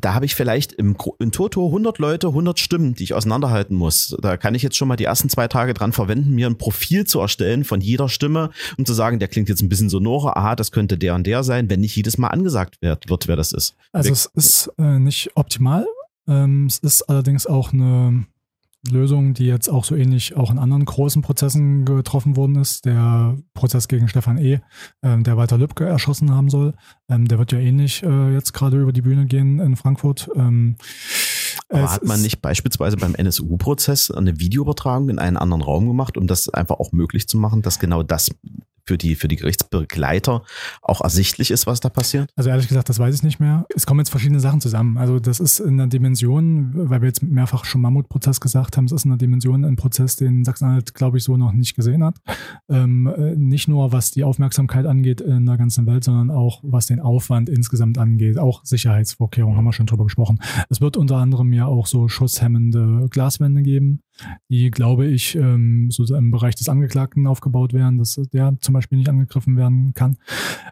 da 0.00 0.14
habe 0.14 0.24
ich 0.24 0.34
vielleicht 0.34 0.72
im, 0.72 0.96
im 1.18 1.32
Toto 1.32 1.66
100 1.66 1.98
Leute, 1.98 2.28
100 2.28 2.58
Stimmen, 2.58 2.94
die 2.94 3.04
ich 3.04 3.14
auseinanderhalten 3.14 3.76
muss. 3.76 4.16
Da 4.20 4.36
kann 4.36 4.54
ich 4.54 4.62
jetzt 4.62 4.76
schon 4.76 4.88
mal 4.88 4.96
die 4.96 5.04
ersten 5.04 5.28
zwei 5.28 5.48
Tage 5.48 5.74
dran 5.74 5.92
verwenden, 5.92 6.34
mir 6.34 6.46
ein 6.46 6.58
Profil 6.58 7.06
zu 7.06 7.20
erstellen 7.20 7.64
von 7.64 7.80
jeder 7.80 8.08
Stimme 8.08 8.50
und 8.78 8.86
zu 8.86 8.94
sagen, 8.94 9.18
der 9.18 9.28
klingt 9.28 9.48
jetzt 9.48 9.62
ein 9.62 9.68
bisschen 9.68 9.88
sonorer, 9.88 10.36
aha, 10.36 10.56
das 10.56 10.72
könnte 10.72 10.98
der 10.98 11.14
und 11.14 11.26
der 11.26 11.42
sein, 11.42 11.70
wenn 11.70 11.80
nicht 11.80 11.96
jedes 11.96 12.18
Mal 12.18 12.28
angesagt 12.28 12.80
wird, 12.80 13.08
wird 13.08 13.28
wer 13.28 13.36
das 13.36 13.52
ist. 13.52 13.74
Also 13.92 14.08
Weg. 14.08 14.14
es 14.14 14.26
ist 14.34 14.72
äh, 14.78 14.98
nicht 14.98 15.30
optimal. 15.34 15.86
Ähm, 16.28 16.66
es 16.66 16.78
ist 16.78 17.02
allerdings 17.02 17.46
auch 17.46 17.72
eine 17.72 18.26
Lösung, 18.88 19.34
die 19.34 19.46
jetzt 19.46 19.68
auch 19.68 19.84
so 19.84 19.94
ähnlich 19.94 20.36
auch 20.36 20.50
in 20.50 20.58
anderen 20.58 20.84
großen 20.84 21.22
Prozessen 21.22 21.84
getroffen 21.84 22.36
worden 22.36 22.56
ist. 22.56 22.86
Der 22.86 23.36
Prozess 23.52 23.88
gegen 23.88 24.08
Stefan 24.08 24.38
E., 24.38 24.60
ähm, 25.02 25.22
der 25.22 25.36
Walter 25.36 25.58
Lübcke 25.58 25.84
erschossen 25.84 26.30
haben 26.30 26.48
soll, 26.48 26.74
ähm, 27.08 27.28
der 27.28 27.38
wird 27.38 27.52
ja 27.52 27.58
ähnlich 27.58 28.02
äh, 28.02 28.32
jetzt 28.32 28.52
gerade 28.52 28.80
über 28.80 28.92
die 28.92 29.02
Bühne 29.02 29.26
gehen 29.26 29.58
in 29.58 29.76
Frankfurt. 29.76 30.30
Ähm, 30.34 30.76
aber 31.68 31.90
hat 31.90 32.04
man 32.04 32.22
nicht 32.22 32.40
beispielsweise 32.40 32.96
beim 32.96 33.14
NSU-Prozess 33.14 34.10
eine 34.10 34.40
Videoübertragung 34.40 35.08
in 35.08 35.18
einen 35.18 35.36
anderen 35.36 35.62
Raum 35.62 35.86
gemacht, 35.86 36.16
um 36.16 36.26
das 36.26 36.48
einfach 36.48 36.80
auch 36.80 36.92
möglich 36.92 37.28
zu 37.28 37.38
machen, 37.38 37.62
dass 37.62 37.78
genau 37.78 38.02
das 38.02 38.30
für 38.84 38.98
die, 38.98 39.14
für 39.14 39.28
die 39.28 39.36
Gerichtsbegleiter 39.36 40.42
auch 40.82 41.00
ersichtlich 41.00 41.50
ist, 41.50 41.66
was 41.66 41.80
da 41.80 41.88
passiert? 41.88 42.30
Also 42.36 42.50
ehrlich 42.50 42.68
gesagt, 42.68 42.88
das 42.88 42.98
weiß 42.98 43.14
ich 43.14 43.22
nicht 43.22 43.40
mehr. 43.40 43.66
Es 43.74 43.86
kommen 43.86 44.00
jetzt 44.00 44.10
verschiedene 44.10 44.40
Sachen 44.40 44.60
zusammen. 44.60 44.98
Also 44.98 45.18
das 45.18 45.40
ist 45.40 45.60
in 45.60 45.76
der 45.76 45.86
Dimension, 45.86 46.70
weil 46.74 47.00
wir 47.00 47.08
jetzt 47.08 47.22
mehrfach 47.22 47.64
schon 47.64 47.80
Mammutprozess 47.80 48.40
gesagt 48.40 48.76
haben, 48.76 48.86
es 48.86 48.92
ist 48.92 49.04
in 49.04 49.10
der 49.10 49.18
Dimension 49.18 49.64
ein 49.64 49.76
Prozess, 49.76 50.16
den 50.16 50.44
Sachsen-Anhalt, 50.44 50.94
glaube 50.94 51.18
ich, 51.18 51.24
so 51.24 51.36
noch 51.36 51.52
nicht 51.52 51.74
gesehen 51.74 52.04
hat. 52.04 52.16
Ähm, 52.68 53.06
äh, 53.06 53.36
nicht 53.36 53.68
nur 53.68 53.92
was 53.92 54.10
die 54.10 54.24
Aufmerksamkeit 54.24 54.86
angeht 54.86 55.20
in 55.20 55.46
der 55.46 55.56
ganzen 55.56 55.86
Welt, 55.86 56.04
sondern 56.04 56.30
auch 56.30 56.60
was 56.62 56.86
den 56.86 57.00
Aufwand 57.00 57.48
insgesamt 57.48 57.98
angeht. 57.98 58.38
Auch 58.38 58.64
Sicherheitsvorkehrungen 58.64 59.56
haben 59.56 59.64
wir 59.64 59.72
schon 59.72 59.86
drüber 59.86 60.04
gesprochen. 60.04 60.38
Es 60.68 60.80
wird 60.80 60.96
unter 60.96 61.16
anderem 61.16 61.52
ja 61.52 61.66
auch 61.66 61.86
so 61.86 62.08
schusshemmende 62.08 63.08
Glaswände 63.10 63.62
geben 63.62 64.02
die, 64.48 64.70
glaube 64.70 65.06
ich, 65.06 65.34
ähm, 65.34 65.90
so 65.90 66.04
im 66.14 66.30
Bereich 66.30 66.54
des 66.54 66.68
Angeklagten 66.68 67.26
aufgebaut 67.26 67.72
werden, 67.72 67.98
dass 67.98 68.20
der 68.32 68.56
zum 68.60 68.74
Beispiel 68.74 68.98
nicht 68.98 69.08
angegriffen 69.08 69.56
werden 69.56 69.92
kann. 69.94 70.16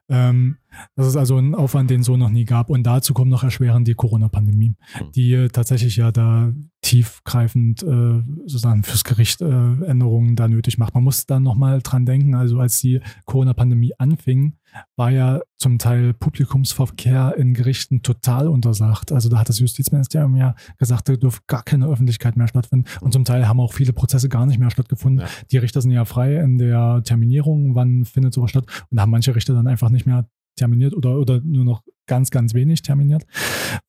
Ähm, 0.08 0.56
das 0.96 1.06
ist 1.06 1.16
also 1.16 1.36
ein 1.36 1.54
Aufwand, 1.54 1.90
den 1.90 2.00
es 2.00 2.06
so 2.06 2.16
noch 2.16 2.30
nie 2.30 2.44
gab. 2.44 2.70
Und 2.70 2.84
dazu 2.84 3.14
kommt 3.14 3.30
noch 3.30 3.42
erschwerend 3.42 3.88
die 3.88 3.94
Corona-Pandemie, 3.94 4.70
mhm. 4.70 5.12
die 5.14 5.32
äh, 5.34 5.48
tatsächlich 5.48 5.96
ja 5.96 6.12
da 6.12 6.52
tiefgreifend 6.82 7.82
äh, 7.82 8.22
sozusagen 8.46 8.82
fürs 8.82 9.04
Gericht 9.04 9.40
äh, 9.40 9.46
Änderungen 9.46 10.36
da 10.36 10.48
nötig 10.48 10.78
macht. 10.78 10.94
Man 10.94 11.04
muss 11.04 11.26
da 11.26 11.40
nochmal 11.40 11.80
dran 11.82 12.06
denken, 12.06 12.34
also 12.34 12.60
als 12.60 12.80
die 12.80 13.00
Corona-Pandemie 13.24 13.92
anfing, 13.98 14.54
war 14.96 15.10
ja 15.10 15.40
zum 15.56 15.78
Teil 15.78 16.14
Publikumsverkehr 16.14 17.34
in 17.36 17.54
Gerichten 17.54 18.02
total 18.02 18.48
untersagt. 18.48 19.12
Also 19.12 19.28
da 19.28 19.38
hat 19.38 19.48
das 19.48 19.58
Justizministerium 19.58 20.36
ja 20.36 20.54
gesagt, 20.78 21.08
da 21.08 21.16
dürfte 21.16 21.42
gar 21.46 21.62
keine 21.62 21.86
Öffentlichkeit 21.86 22.36
mehr 22.36 22.48
stattfinden. 22.48 22.88
Und 23.00 23.12
zum 23.12 23.24
Teil 23.24 23.48
haben 23.48 23.60
auch 23.60 23.72
viele 23.72 23.92
Prozesse 23.92 24.28
gar 24.28 24.46
nicht 24.46 24.58
mehr 24.58 24.70
stattgefunden. 24.70 25.26
Ja. 25.26 25.32
Die 25.50 25.58
Richter 25.58 25.80
sind 25.80 25.90
ja 25.90 26.04
frei 26.04 26.36
in 26.36 26.58
der 26.58 27.02
Terminierung, 27.04 27.74
wann 27.74 28.04
findet 28.04 28.34
sowas 28.34 28.50
statt. 28.50 28.66
Und 28.90 28.96
da 28.96 29.02
haben 29.02 29.10
manche 29.10 29.34
Richter 29.34 29.54
dann 29.54 29.66
einfach 29.66 29.90
nicht 29.90 30.06
mehr 30.06 30.28
terminiert 30.58 30.94
oder, 30.94 31.18
oder 31.18 31.40
nur 31.42 31.64
noch 31.64 31.82
ganz, 32.08 32.30
ganz 32.30 32.54
wenig 32.54 32.82
terminiert. 32.82 33.24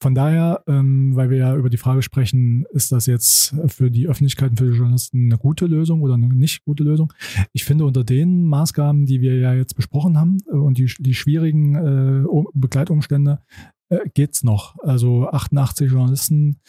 Von 0.00 0.14
daher, 0.14 0.62
ähm, 0.68 1.16
weil 1.16 1.30
wir 1.30 1.38
ja 1.38 1.56
über 1.56 1.70
die 1.70 1.76
Frage 1.76 2.02
sprechen, 2.02 2.66
ist 2.70 2.92
das 2.92 3.06
jetzt 3.06 3.56
für 3.66 3.90
die 3.90 4.06
Öffentlichkeit 4.06 4.50
und 4.50 4.58
für 4.58 4.70
die 4.70 4.76
Journalisten 4.76 5.26
eine 5.26 5.38
gute 5.38 5.66
Lösung 5.66 6.02
oder 6.02 6.14
eine 6.14 6.28
nicht 6.28 6.64
gute 6.64 6.84
Lösung? 6.84 7.12
Ich 7.52 7.64
finde, 7.64 7.84
unter 7.86 8.04
den 8.04 8.44
Maßgaben, 8.44 9.06
die 9.06 9.20
wir 9.20 9.36
ja 9.38 9.54
jetzt 9.54 9.74
besprochen 9.74 10.18
haben 10.18 10.38
äh, 10.46 10.52
und 10.52 10.78
die, 10.78 10.92
die 10.98 11.14
schwierigen 11.14 11.74
äh, 11.74 12.24
Begleitumstände, 12.54 13.40
äh, 13.88 13.98
geht's 14.14 14.44
noch. 14.44 14.78
Also 14.80 15.28
88 15.28 15.90
Journalisten, 15.90 16.60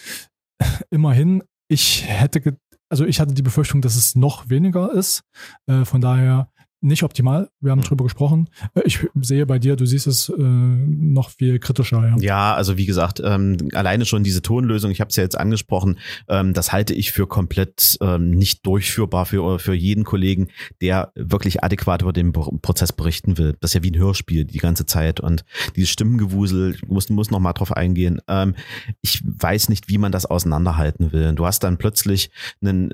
immerhin. 0.90 1.44
Ich 1.68 2.06
hätte, 2.08 2.58
also 2.90 3.06
ich 3.06 3.20
hatte 3.20 3.34
die 3.34 3.42
Befürchtung, 3.42 3.82
dass 3.82 3.96
es 3.96 4.16
noch 4.16 4.50
weniger 4.50 4.92
ist. 4.94 5.24
Äh, 5.68 5.86
von 5.86 6.02
daher 6.02 6.50
nicht 6.82 7.04
optimal. 7.04 7.50
Wir 7.60 7.72
haben 7.72 7.82
drüber 7.82 8.04
gesprochen. 8.04 8.50
Äh, 8.74 8.82
Ich 8.86 9.00
sehe 9.22 9.46
bei 9.46 9.60
dir, 9.60 9.76
du 9.76 9.86
siehst 9.86 10.08
es 10.08 10.30
äh, 10.30 10.34
noch 10.42 11.30
viel 11.30 11.60
kritischer. 11.60 12.08
Ja. 12.08 12.16
Ja, 12.20 12.56
also 12.56 12.78
wie 12.78 12.86
gesagt, 12.86 13.22
ähm, 13.24 13.58
alleine 13.74 14.06
schon 14.06 14.24
diese 14.24 14.42
Tonlösung, 14.42 14.92
ich 14.92 15.00
habe 15.00 15.10
es 15.10 15.16
ja 15.16 15.24
jetzt 15.24 15.40
angesprochen, 15.40 16.00
ähm, 16.28 16.54
das 16.54 16.74
halte 16.74 16.94
ich 16.94 17.12
für 17.12 17.28
komplett 17.28 17.98
ähm, 18.02 18.32
nicht 18.32 18.66
durchführbar 18.66 19.26
für, 19.26 19.60
für 19.60 19.74
jeden 19.74 20.04
Kollegen, 20.04 20.50
der 20.82 21.12
wirklich 21.16 21.64
adäquat 21.64 22.02
über 22.02 22.14
den 22.14 22.32
Pro- 22.32 22.58
Prozess 22.62 22.92
berichten 22.92 23.38
will. 23.38 23.56
Das 23.62 23.72
ist 23.72 23.76
ja 23.76 23.84
wie 23.84 23.92
ein 23.92 24.00
Hörspiel 24.00 24.46
die 24.46 24.58
ganze 24.58 24.86
Zeit 24.86 25.20
und 25.20 25.46
dieses 25.76 25.92
Stimmengewusel, 25.92 26.78
muss, 26.88 27.10
muss 27.10 27.32
noch 27.32 27.40
mal 27.40 27.54
drauf 27.54 27.72
eingehen. 27.72 28.20
Ähm, 28.28 28.56
ich 29.02 29.22
weiß 29.24 29.70
nicht, 29.70 29.88
wie 29.88 30.00
man 30.00 30.12
das 30.12 30.26
auseinanderhalten 30.26 31.12
will. 31.12 31.34
Du 31.36 31.46
hast 31.46 31.64
dann 31.64 31.78
plötzlich 31.78 32.32
einen 32.62 32.92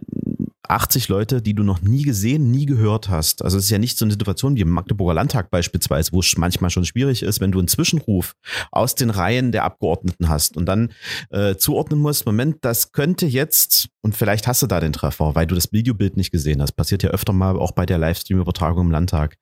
80 0.70 1.08
Leute, 1.08 1.42
die 1.42 1.54
du 1.54 1.64
noch 1.64 1.82
nie 1.82 2.04
gesehen, 2.04 2.52
nie 2.52 2.66
gehört 2.66 3.10
hast. 3.10 3.44
Also 3.44 3.58
es 3.58 3.66
ist 3.66 3.70
ja 3.70 3.78
nicht 3.78 3.98
so 3.98 4.06
eine 4.06 4.12
Situation 4.12 4.56
wie 4.56 4.62
im 4.62 4.70
Magdeburger 4.70 5.14
Landtag 5.14 5.50
beispielsweise, 5.50 6.12
wo 6.12 6.20
es 6.20 6.38
manchmal 6.38 6.70
schon 6.70 6.86
schwierig 6.86 7.24
ist, 7.24 7.40
wenn 7.40 7.52
du 7.52 7.60
einen 7.60 7.68
Zwischenruf 7.68 8.34
aus 8.72 8.96
den 8.96 9.10
Reihen 9.10 9.52
der 9.52 9.64
Abgeordneten 9.64 10.30
hast 10.30 10.58
und 10.58 10.66
dann 10.66 10.92
äh, 11.30 11.56
zuordnen 11.56 12.00
musst, 12.00 12.26
Moment, 12.26 12.58
das 12.62 12.92
könnte 12.92 13.26
jetzt, 13.26 13.90
und 14.02 14.16
vielleicht 14.16 14.48
hast 14.48 14.62
du 14.62 14.68
da 14.68 14.80
den 14.80 14.94
Treffer, 14.94 15.36
weil 15.36 15.48
du 15.48 15.56
das 15.56 15.72
Videobild 15.72 16.18
nicht 16.18 16.32
gesehen 16.32 16.62
hast. 16.62 16.74
Passiert 16.74 17.04
ja 17.04 17.10
öfter 17.10 17.34
mal 17.34 17.58
auch 17.58 17.72
bei 17.72 17.86
der 17.86 17.98
Livestream-Übertragung 17.98 18.88
im 18.88 18.92
Landtag. 18.92 19.38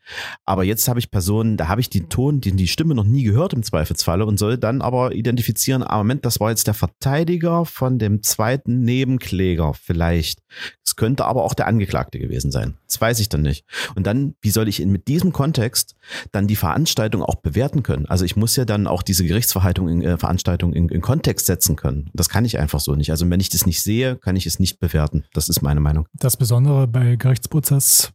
Aber 0.45 0.63
jetzt 0.63 0.87
habe 0.87 0.99
ich 0.99 1.11
Personen, 1.11 1.57
da 1.57 1.67
habe 1.67 1.81
ich 1.81 1.89
den 1.89 2.09
Ton, 2.09 2.41
die, 2.41 2.51
die 2.51 2.67
Stimme 2.67 2.95
noch 2.95 3.03
nie 3.03 3.23
gehört 3.23 3.53
im 3.53 3.63
Zweifelsfalle 3.63 4.25
und 4.25 4.37
soll 4.37 4.57
dann 4.57 4.81
aber 4.81 5.13
identifizieren, 5.13 5.83
ah, 5.83 5.97
Moment, 5.97 6.25
das 6.25 6.39
war 6.39 6.49
jetzt 6.49 6.67
der 6.67 6.73
Verteidiger 6.73 7.65
von 7.65 7.99
dem 7.99 8.23
zweiten 8.23 8.81
Nebenkläger 8.81 9.73
vielleicht. 9.73 10.39
Es 10.85 10.95
könnte 10.95 11.14
aber 11.23 11.43
auch 11.43 11.53
der 11.53 11.67
Angeklagte 11.67 12.19
gewesen 12.19 12.51
sein. 12.51 12.73
Das 12.87 12.99
weiß 12.99 13.19
ich 13.19 13.29
dann 13.29 13.41
nicht. 13.41 13.65
Und 13.95 14.05
dann, 14.05 14.35
wie 14.41 14.49
soll 14.49 14.67
ich 14.67 14.81
in, 14.81 14.91
mit 14.91 15.07
diesem 15.07 15.31
Kontext 15.31 15.95
dann 16.33 16.47
die 16.47 16.57
Veranstaltung 16.57 17.23
auch 17.23 17.35
bewerten 17.35 17.81
können? 17.83 18.05
Also 18.07 18.25
ich 18.25 18.35
muss 18.35 18.57
ja 18.57 18.65
dann 18.65 18.87
auch 18.87 19.01
diese 19.03 19.23
Gerichtsverhaltung 19.25 19.87
in, 19.87 20.01
äh, 20.01 20.17
Veranstaltung 20.17 20.73
in, 20.73 20.89
in 20.89 21.01
Kontext 21.01 21.45
setzen 21.45 21.77
können. 21.77 22.09
Das 22.13 22.27
kann 22.27 22.43
ich 22.43 22.59
einfach 22.59 22.79
so 22.81 22.95
nicht. 22.95 23.11
Also 23.11 23.29
wenn 23.29 23.39
ich 23.39 23.49
das 23.49 23.65
nicht 23.65 23.81
sehe, 23.81 24.17
kann 24.17 24.35
ich 24.35 24.45
es 24.45 24.59
nicht 24.59 24.79
bewerten. 24.79 25.23
Das 25.33 25.47
ist 25.47 25.61
meine 25.61 25.79
Meinung. 25.79 26.07
Das 26.13 26.35
Besondere 26.35 26.87
bei 26.87 27.15
Gerichtsprozess, 27.15 28.11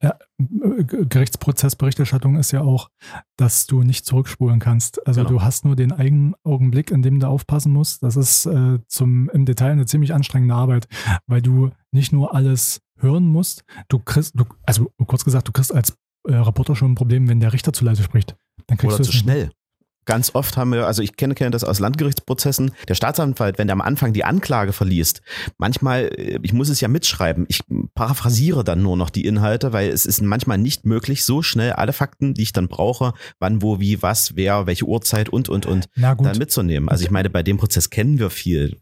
äh, 0.00 0.10
Gerichtsprozessberichterstattung 1.24 2.36
ist 2.36 2.52
ja 2.52 2.60
auch, 2.60 2.90
dass 3.36 3.66
du 3.66 3.82
nicht 3.82 4.04
zurückspulen 4.06 4.60
kannst. 4.60 5.06
Also 5.06 5.22
Genau. 5.22 5.38
du 5.38 5.42
hast 5.42 5.64
nur 5.64 5.76
den 5.76 5.92
eigenen 5.92 6.34
Augenblick, 6.44 6.90
in 6.90 7.02
dem 7.02 7.20
du 7.20 7.26
aufpassen 7.28 7.72
musst. 7.72 8.02
Das 8.02 8.16
ist 8.16 8.46
äh, 8.46 8.78
zum 8.88 9.28
im 9.30 9.44
Detail 9.44 9.72
eine 9.72 9.86
ziemlich 9.86 10.12
anstrengende 10.14 10.54
Arbeit, 10.54 10.88
weil 11.26 11.42
du 11.42 11.70
nicht 11.94 12.12
nur 12.12 12.34
alles 12.34 12.80
hören 12.98 13.26
musst, 13.26 13.64
du 13.88 13.98
kriegst, 13.98 14.38
du, 14.38 14.44
also 14.64 14.90
kurz 15.06 15.24
gesagt, 15.24 15.48
du 15.48 15.52
kriegst 15.52 15.74
als 15.74 15.96
äh, 16.28 16.34
Reporter 16.34 16.76
schon 16.76 16.92
ein 16.92 16.94
Problem, 16.94 17.28
wenn 17.28 17.40
der 17.40 17.52
Richter 17.52 17.72
zu 17.72 17.84
leise 17.84 18.02
spricht. 18.02 18.36
Dann 18.66 18.78
kriegst 18.78 18.96
Oder 18.96 19.04
du 19.04 19.10
zu 19.10 19.16
schnell. 19.16 19.50
Ganz 20.04 20.34
oft 20.34 20.56
haben 20.56 20.72
wir, 20.72 20.86
also 20.86 21.02
ich 21.02 21.16
kenne, 21.16 21.34
kenne 21.34 21.50
das 21.50 21.64
aus 21.64 21.78
Landgerichtsprozessen, 21.78 22.72
der 22.88 22.94
Staatsanwalt, 22.94 23.58
wenn 23.58 23.66
der 23.66 23.74
am 23.74 23.80
Anfang 23.80 24.12
die 24.12 24.24
Anklage 24.24 24.72
verliest, 24.72 25.22
manchmal, 25.58 26.10
äh, 26.16 26.38
ich 26.42 26.52
muss 26.52 26.68
es 26.68 26.80
ja 26.80 26.88
mitschreiben, 26.88 27.46
ich 27.48 27.60
paraphrasiere 27.94 28.64
dann 28.64 28.82
nur 28.82 28.96
noch 28.96 29.10
die 29.10 29.24
Inhalte, 29.24 29.72
weil 29.72 29.90
es 29.90 30.06
ist 30.06 30.22
manchmal 30.22 30.58
nicht 30.58 30.84
möglich, 30.84 31.24
so 31.24 31.42
schnell 31.42 31.72
alle 31.72 31.92
Fakten, 31.92 32.34
die 32.34 32.42
ich 32.42 32.52
dann 32.52 32.68
brauche, 32.68 33.14
wann, 33.38 33.62
wo, 33.62 33.80
wie, 33.80 34.02
was, 34.02 34.36
wer, 34.36 34.66
welche 34.66 34.84
Uhrzeit 34.84 35.28
und, 35.28 35.48
und, 35.48 35.66
und, 35.66 35.88
dann 35.96 36.38
mitzunehmen. 36.38 36.88
Also 36.88 37.04
ich 37.04 37.10
meine, 37.10 37.30
bei 37.30 37.42
dem 37.42 37.56
Prozess 37.56 37.90
kennen 37.90 38.18
wir 38.18 38.30
viel, 38.30 38.76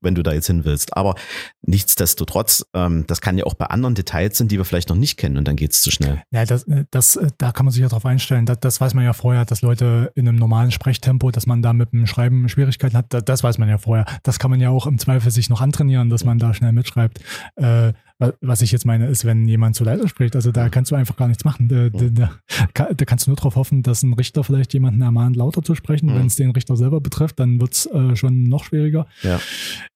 wenn 0.00 0.14
du 0.14 0.22
da 0.22 0.32
jetzt 0.32 0.46
hin 0.46 0.64
willst. 0.64 0.96
Aber 0.96 1.14
nichtsdestotrotz, 1.62 2.64
ähm, 2.74 3.04
das 3.06 3.20
kann 3.20 3.38
ja 3.38 3.44
auch 3.44 3.54
bei 3.54 3.66
anderen 3.66 3.94
Details 3.94 4.38
sind, 4.38 4.52
die 4.52 4.58
wir 4.58 4.64
vielleicht 4.64 4.88
noch 4.88 4.96
nicht 4.96 5.16
kennen 5.16 5.36
und 5.36 5.48
dann 5.48 5.56
geht's 5.56 5.82
zu 5.82 5.90
schnell. 5.90 6.22
Ja, 6.30 6.44
das, 6.44 6.64
äh, 6.64 6.84
das, 6.90 7.16
äh, 7.16 7.28
da 7.38 7.52
kann 7.52 7.66
man 7.66 7.72
sich 7.72 7.82
ja 7.82 7.88
drauf 7.88 8.06
einstellen. 8.06 8.46
Das, 8.46 8.60
das 8.60 8.80
weiß 8.80 8.94
man 8.94 9.04
ja 9.04 9.12
vorher, 9.12 9.44
dass 9.44 9.62
Leute 9.62 10.12
in 10.14 10.28
einem 10.28 10.33
normalen 10.36 10.70
Sprechtempo, 10.70 11.30
dass 11.30 11.46
man 11.46 11.62
da 11.62 11.72
mit 11.72 11.92
dem 11.92 12.06
Schreiben 12.06 12.48
Schwierigkeiten 12.48 12.96
hat. 12.96 13.06
Das, 13.28 13.42
weiß 13.42 13.58
man 13.58 13.68
ja 13.68 13.78
vorher. 13.78 14.04
Das 14.22 14.38
kann 14.38 14.50
man 14.50 14.60
ja 14.60 14.70
auch 14.70 14.86
im 14.86 14.98
Zweifel 14.98 15.30
sich 15.30 15.48
noch 15.50 15.60
antrainieren, 15.60 16.10
dass 16.10 16.24
man 16.24 16.38
da 16.38 16.54
schnell 16.54 16.72
mitschreibt. 16.72 17.20
Äh, 17.56 17.92
wa- 18.18 18.32
was 18.40 18.62
ich 18.62 18.72
jetzt 18.72 18.86
meine, 18.86 19.06
ist, 19.06 19.24
wenn 19.24 19.46
jemand 19.48 19.76
zu 19.76 19.84
leise 19.84 20.08
spricht, 20.08 20.36
also 20.36 20.52
da 20.52 20.68
kannst 20.68 20.90
du 20.90 20.94
einfach 20.96 21.16
gar 21.16 21.28
nichts 21.28 21.44
machen. 21.44 21.68
Da, 21.68 21.88
da, 21.88 22.04
da, 22.10 22.30
ka- 22.74 22.92
da 22.94 23.04
kannst 23.04 23.26
du 23.26 23.30
nur 23.30 23.36
darauf 23.36 23.56
hoffen, 23.56 23.82
dass 23.82 24.02
ein 24.02 24.12
Richter 24.12 24.44
vielleicht 24.44 24.72
jemanden 24.74 25.00
ermahnt, 25.02 25.36
lauter 25.36 25.62
zu 25.62 25.74
sprechen. 25.74 26.06
Mhm. 26.10 26.14
Wenn 26.14 26.26
es 26.26 26.36
den 26.36 26.50
Richter 26.50 26.76
selber 26.76 27.00
betrifft, 27.00 27.40
dann 27.40 27.60
wird's 27.60 27.86
äh, 27.86 28.16
schon 28.16 28.44
noch 28.44 28.64
schwieriger. 28.64 29.06
Ja. 29.22 29.40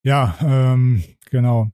Ja, 0.03 0.35
ähm, 0.43 1.03
genau. 1.31 1.71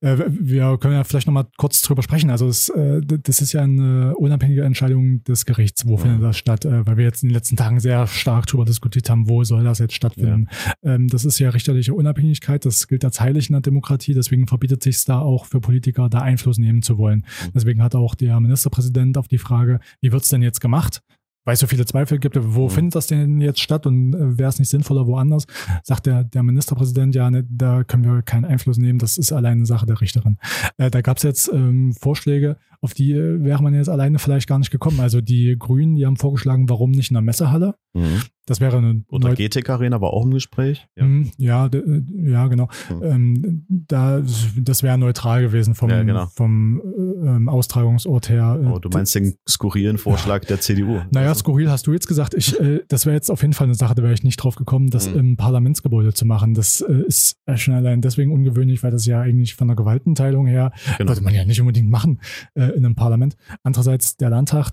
Äh, 0.00 0.16
wir 0.28 0.78
können 0.78 0.94
ja 0.94 1.04
vielleicht 1.04 1.26
nochmal 1.26 1.46
kurz 1.56 1.82
drüber 1.82 2.02
sprechen. 2.02 2.30
Also 2.30 2.46
es, 2.48 2.68
äh, 2.68 3.00
das 3.04 3.40
ist 3.40 3.52
ja 3.52 3.62
eine 3.62 4.14
unabhängige 4.16 4.62
Entscheidung 4.64 5.22
des 5.24 5.44
Gerichts. 5.46 5.86
Wo 5.86 5.96
Mhm. 5.96 6.00
findet 6.02 6.22
das 6.22 6.36
statt? 6.36 6.64
Äh, 6.64 6.86
weil 6.86 6.96
wir 6.96 7.04
jetzt 7.04 7.22
in 7.22 7.28
den 7.28 7.34
letzten 7.34 7.56
Tagen 7.56 7.80
sehr 7.80 8.06
stark 8.06 8.46
drüber 8.46 8.64
diskutiert 8.64 9.08
haben, 9.10 9.28
wo 9.28 9.44
soll 9.44 9.64
das 9.64 9.78
jetzt 9.78 9.94
stattfinden. 9.94 10.48
Ähm, 10.82 11.08
das 11.08 11.24
ist 11.24 11.38
ja 11.38 11.50
richterliche 11.50 11.94
Unabhängigkeit. 11.94 12.64
Das 12.64 12.88
gilt 12.88 13.04
als 13.04 13.20
heilig 13.20 13.48
in 13.48 13.54
der 13.54 13.62
Demokratie. 13.62 14.14
Deswegen 14.14 14.46
verbietet 14.46 14.82
sich 14.82 14.96
es 14.96 15.04
da 15.04 15.18
auch 15.20 15.46
für 15.46 15.60
Politiker, 15.60 16.08
da 16.08 16.20
Einfluss 16.20 16.58
nehmen 16.58 16.82
zu 16.82 16.98
wollen. 16.98 17.18
Mhm. 17.46 17.50
Deswegen 17.54 17.82
hat 17.82 17.94
auch 17.94 18.14
der 18.14 18.38
Ministerpräsident 18.40 19.18
auf 19.18 19.28
die 19.28 19.38
Frage, 19.38 19.80
wie 20.00 20.12
wird's 20.12 20.28
denn 20.28 20.42
jetzt 20.42 20.60
gemacht? 20.60 21.00
Weil 21.44 21.54
es 21.54 21.60
so 21.60 21.66
viele 21.66 21.84
Zweifel 21.84 22.18
gibt, 22.18 22.38
wo 22.40 22.64
Mhm. 22.64 22.70
findet 22.70 22.94
das 22.94 23.06
denn 23.06 23.40
jetzt 23.40 23.60
statt 23.60 23.86
und 23.86 24.14
äh, 24.14 24.38
wäre 24.38 24.48
es 24.48 24.58
nicht 24.58 24.68
sinnvoller 24.70 25.06
woanders? 25.06 25.46
Sagt 25.82 26.06
der, 26.06 26.24
der 26.24 26.42
Ministerpräsident, 26.42 27.14
ja, 27.14 27.30
ne, 27.30 27.44
da 27.48 27.84
können 27.84 28.04
wir 28.04 28.22
keinen 28.22 28.44
Einfluss 28.46 28.78
nehmen, 28.78 28.98
das 28.98 29.18
ist 29.18 29.32
alleine 29.32 29.56
eine 29.56 29.66
Sache 29.66 29.86
der 29.86 30.00
Richterin. 30.00 30.38
Äh, 30.78 30.90
da 30.90 31.00
gab 31.02 31.18
es 31.18 31.22
jetzt 31.22 31.50
ähm, 31.52 31.92
Vorschläge, 31.92 32.56
auf 32.80 32.94
die 32.94 33.12
äh, 33.12 33.42
wäre 33.44 33.62
man 33.62 33.74
jetzt 33.74 33.88
alleine 33.88 34.18
vielleicht 34.18 34.48
gar 34.48 34.58
nicht 34.58 34.70
gekommen. 34.70 35.00
Also 35.00 35.20
die 35.20 35.56
Grünen, 35.58 35.96
die 35.96 36.06
haben 36.06 36.16
vorgeschlagen, 36.16 36.68
warum 36.68 36.90
nicht 36.90 37.10
in 37.10 37.14
der 37.14 37.22
Messehalle? 37.22 37.74
Mhm. 37.94 38.22
Das 38.46 38.60
wäre 38.60 38.76
eine 38.76 39.04
Oder 39.08 39.34
GTK 39.34 39.70
Arena 39.70 40.00
war 40.02 40.10
auch 40.12 40.24
im 40.24 40.30
Gespräch. 40.32 40.86
Ja. 40.96 41.04
Mhm, 41.04 41.30
Ja, 41.38 41.66
äh, 41.66 42.02
ja, 42.30 42.46
genau. 42.48 42.68
Mhm. 42.90 43.02
Ähm, 43.02 43.66
da, 43.68 44.22
das 44.56 44.82
wäre 44.82 44.98
neutral 44.98 45.40
gewesen 45.42 45.74
vom, 45.74 45.88
Ja, 45.90 46.02
genau. 46.02 46.26
vom 46.26 46.80
äh, 46.80 47.26
ähm, 47.28 47.48
Austragungsort 47.48 48.28
her. 48.28 48.60
Oh, 48.72 48.78
du 48.78 48.88
meinst 48.90 49.14
den 49.14 49.34
skurrilen 49.48 49.96
Vorschlag 49.98 50.44
der 50.44 50.60
CDU. 50.60 51.00
Naja, 51.10 51.28
Also, 51.28 51.40
skurril 51.40 51.70
hast 51.70 51.86
du 51.86 51.92
jetzt 51.92 52.06
gesagt. 52.06 52.34
Ich, 52.34 52.58
äh, 52.60 52.80
das 52.88 53.06
wäre 53.06 53.14
jetzt 53.16 53.30
auf 53.30 53.40
jeden 53.40 53.54
Fall 53.54 53.66
eine 53.66 53.74
Sache, 53.74 53.94
da 53.94 54.02
wäre 54.02 54.12
ich 54.12 54.24
nicht 54.24 54.36
drauf 54.36 54.56
gekommen, 54.56 54.90
das 54.90 55.08
Mhm. 55.10 55.18
im 55.18 55.36
Parlamentsgebäude 55.36 56.12
zu 56.12 56.26
machen. 56.26 56.52
Das 56.54 56.82
äh, 56.82 57.02
ist 57.06 57.38
schon 57.56 57.72
allein 57.74 58.02
deswegen 58.02 58.30
ungewöhnlich, 58.30 58.82
weil 58.82 58.90
das 58.90 59.06
ja 59.06 59.20
eigentlich 59.20 59.54
von 59.54 59.68
der 59.68 59.76
Gewaltenteilung 59.76 60.46
her, 60.46 60.72
Genau. 60.98 61.08
sollte 61.12 61.24
man 61.24 61.34
ja 61.34 61.44
nicht 61.44 61.60
unbedingt 61.60 61.88
machen 61.90 62.20
äh, 62.54 62.64
in 62.72 62.84
einem 62.84 62.94
Parlament. 62.94 63.36
Andererseits, 63.62 64.16
der 64.18 64.28
Landtag, 64.30 64.72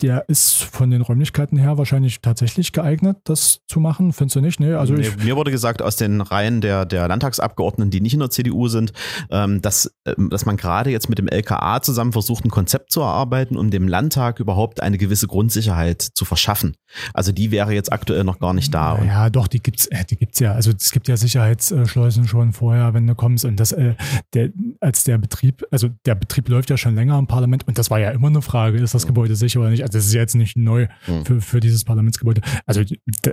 der 0.00 0.28
ist 0.28 0.64
von 0.64 0.90
den 0.90 1.02
Räumlichkeiten 1.02 1.58
her 1.58 1.78
wahrscheinlich 1.78 2.20
tatsächlich 2.20 2.72
geeignet, 2.72 3.18
das 3.24 3.60
zu 3.68 3.78
machen. 3.78 4.12
Findest 4.12 4.36
du 4.36 4.40
nicht? 4.40 4.58
Nee, 4.58 4.74
also 4.74 4.94
nee, 4.94 5.08
mir 5.22 5.36
wurde 5.36 5.50
gesagt 5.50 5.80
aus 5.80 5.96
den 5.96 6.20
Reihen 6.20 6.60
der, 6.60 6.84
der 6.84 7.06
Landtagsabgeordneten, 7.08 7.90
die 7.90 8.00
nicht 8.00 8.14
in 8.14 8.20
der 8.20 8.30
CDU 8.30 8.68
sind, 8.68 8.92
ähm, 9.30 9.62
dass, 9.62 9.94
ähm, 10.06 10.28
dass 10.30 10.44
man 10.44 10.56
gerade 10.56 10.90
jetzt 10.90 11.08
mit 11.08 11.18
dem 11.18 11.28
LKA 11.28 11.82
zusammen 11.82 12.12
versucht, 12.12 12.44
ein 12.44 12.50
Konzept 12.50 12.90
zu 12.90 13.00
erarbeiten, 13.00 13.56
um 13.56 13.70
dem 13.70 13.86
Landtag 13.86 14.40
überhaupt 14.40 14.82
eine 14.82 14.98
gewisse 14.98 15.28
Grundsicherheit 15.28 16.02
zu 16.02 16.24
verschaffen. 16.24 16.74
Also 17.14 17.32
die 17.32 17.50
wäre 17.50 17.72
jetzt 17.72 17.92
aktuell 17.92 18.24
noch 18.24 18.38
gar 18.38 18.54
nicht 18.54 18.74
da. 18.74 19.02
Ja, 19.04 19.30
doch, 19.30 19.46
die 19.46 19.62
gibt's, 19.62 19.86
äh, 19.86 20.04
die 20.04 20.16
gibt's 20.16 20.40
ja. 20.40 20.52
Also 20.52 20.72
es 20.76 20.90
gibt 20.90 21.08
ja 21.08 21.16
Sicherheitsschleusen 21.16 22.26
schon 22.26 22.52
vorher, 22.52 22.94
wenn 22.94 23.06
du 23.06 23.14
kommst. 23.14 23.44
Und 23.44 23.60
das, 23.60 23.72
äh, 23.72 23.94
der, 24.34 24.50
als 24.80 25.04
der 25.04 25.18
Betrieb, 25.18 25.64
also 25.70 25.90
der 26.06 26.16
Betrieb 26.16 26.48
läuft 26.48 26.70
ja 26.70 26.76
schon 26.76 26.94
länger 26.94 27.18
im 27.18 27.26
Parlament 27.26 27.66
und 27.68 27.78
das 27.78 27.90
war 27.90 28.00
ja 28.00 28.10
immer 28.10 28.28
eine 28.28 28.42
Frage, 28.42 28.78
ist 28.78 28.94
das 28.94 29.06
Gebäude 29.06 29.36
sicher 29.36 29.60
oder 29.60 29.70
nicht? 29.70 29.81
Also 29.82 29.98
das 29.98 30.06
ist 30.06 30.12
ja 30.14 30.20
jetzt 30.20 30.34
nicht 30.34 30.56
neu 30.56 30.88
Mhm. 31.06 31.24
für, 31.24 31.40
für 31.40 31.60
dieses 31.60 31.84
Parlamentsgebäude. 31.84 32.40
Also 32.66 32.82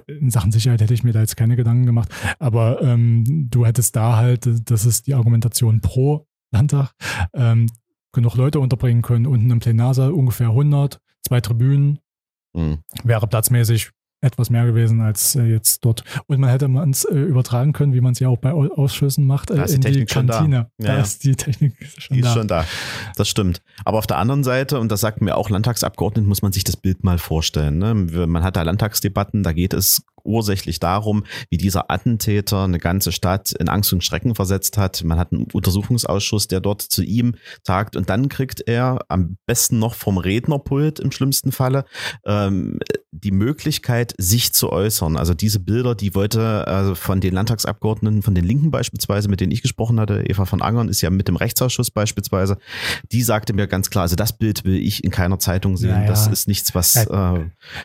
in 0.07 0.29
Sachen 0.29 0.51
Sicherheit 0.51 0.81
hätte 0.81 0.93
ich 0.93 1.03
mir 1.03 1.13
da 1.13 1.19
jetzt 1.21 1.37
keine 1.37 1.55
Gedanken 1.55 1.85
gemacht. 1.85 2.09
Aber 2.39 2.81
ähm, 2.81 3.47
du 3.49 3.65
hättest 3.65 3.95
da 3.95 4.15
halt, 4.17 4.47
das 4.69 4.85
ist 4.85 5.07
die 5.07 5.13
Argumentation 5.13 5.81
pro 5.81 6.27
Landtag, 6.51 6.91
ähm, 7.33 7.67
genug 8.11 8.35
Leute 8.35 8.59
unterbringen 8.59 9.01
können. 9.03 9.25
Unten 9.27 9.51
im 9.51 9.59
Plenarsaal 9.59 10.11
ungefähr 10.11 10.49
100, 10.49 10.99
zwei 11.27 11.41
Tribünen, 11.41 11.99
Mhm. 12.55 12.79
wäre 13.03 13.27
platzmäßig 13.27 13.91
etwas 14.21 14.49
mehr 14.49 14.65
gewesen 14.65 15.01
als 15.01 15.35
äh, 15.35 15.43
jetzt 15.43 15.85
dort. 15.85 16.03
Und 16.27 16.39
man 16.39 16.49
hätte 16.49 16.67
man 16.67 16.89
es 16.89 17.05
äh, 17.05 17.15
übertragen 17.15 17.71
können, 17.73 17.93
wie 17.93 18.01
man 18.01 18.11
es 18.13 18.19
ja 18.19 18.27
auch 18.27 18.37
bei 18.37 18.51
Au- 18.51 18.67
Ausschüssen 18.75 19.25
macht, 19.25 19.49
äh, 19.51 19.55
Da 19.55 19.63
ist 19.63 19.71
die 19.71 19.75
in 19.75 19.81
die 19.81 20.05
Technik 20.05 20.27
da. 20.27 20.33
Kantine. 20.37 20.55
Ja, 20.77 20.85
da 20.87 20.93
ja. 20.95 21.01
ist 21.01 21.23
die 21.23 21.35
Technik 21.35 21.73
schon 21.97 22.15
Die 22.15 22.21
ist 22.21 22.27
da. 22.27 22.33
schon 22.33 22.47
da. 22.47 22.65
Das 23.15 23.29
stimmt. 23.29 23.61
Aber 23.85 23.97
auf 23.97 24.07
der 24.07 24.17
anderen 24.17 24.43
Seite, 24.43 24.79
und 24.79 24.91
das 24.91 25.01
sagten 25.01 25.25
mir 25.25 25.35
auch 25.37 25.49
Landtagsabgeordneten, 25.49 26.27
muss 26.27 26.41
man 26.41 26.51
sich 26.51 26.63
das 26.63 26.75
Bild 26.77 27.03
mal 27.03 27.17
vorstellen. 27.17 27.77
Ne? 27.77 27.93
Man 28.27 28.43
hat 28.43 28.55
da 28.57 28.61
Landtagsdebatten, 28.63 29.43
da 29.43 29.53
geht 29.53 29.73
es 29.73 30.03
ursächlich 30.29 30.79
darum, 30.79 31.23
wie 31.49 31.57
dieser 31.57 31.91
Attentäter 31.91 32.63
eine 32.63 32.79
ganze 32.79 33.11
Stadt 33.11 33.51
in 33.51 33.67
Angst 33.67 33.91
und 33.91 34.03
Schrecken 34.03 34.35
versetzt 34.35 34.77
hat. 34.77 35.03
Man 35.03 35.19
hat 35.19 35.33
einen 35.33 35.47
Untersuchungsausschuss, 35.51 36.47
der 36.47 36.61
dort 36.61 36.81
zu 36.81 37.03
ihm 37.03 37.35
tagt 37.63 37.95
und 37.95 38.09
dann 38.09 38.29
kriegt 38.29 38.61
er 38.67 38.99
am 39.09 39.37
besten 39.45 39.79
noch 39.79 39.95
vom 39.95 40.17
Rednerpult 40.17 40.99
im 40.99 41.11
schlimmsten 41.11 41.51
Falle 41.51 41.85
ähm, 42.25 42.79
die 43.11 43.31
Möglichkeit, 43.31 44.13
sich 44.17 44.53
zu 44.53 44.71
äußern. 44.71 45.17
Also 45.17 45.33
diese 45.33 45.59
Bilder, 45.59 45.95
die 45.95 46.13
wollte 46.13 46.67
also 46.67 46.95
von 46.95 47.21
den 47.21 47.33
Landtagsabgeordneten, 47.33 48.21
von 48.21 48.35
den 48.35 48.45
Linken 48.45 48.71
beispielsweise, 48.71 49.29
mit 49.29 49.41
denen 49.41 49.51
ich 49.51 49.61
gesprochen 49.61 49.99
hatte, 49.99 50.23
Eva 50.27 50.45
von 50.45 50.61
Angern 50.61 50.89
ist 50.89 51.01
ja 51.01 51.09
mit 51.09 51.27
dem 51.27 51.35
Rechtsausschuss 51.35 51.91
beispielsweise, 51.91 52.57
die 53.11 53.23
sagte 53.23 53.53
mir 53.53 53.67
ganz 53.67 53.89
klar, 53.89 54.03
also 54.03 54.15
das 54.15 54.37
Bild 54.37 54.63
will 54.63 54.75
ich 54.75 55.03
in 55.03 55.11
keiner 55.11 55.39
Zeitung 55.39 55.77
sehen. 55.77 55.89
Ja, 55.89 56.01
ja. 56.01 56.07
Das 56.07 56.27
ist 56.27 56.47
nichts, 56.47 56.75
was, 56.75 56.95
äh, 56.95 57.05
das, 57.05 57.39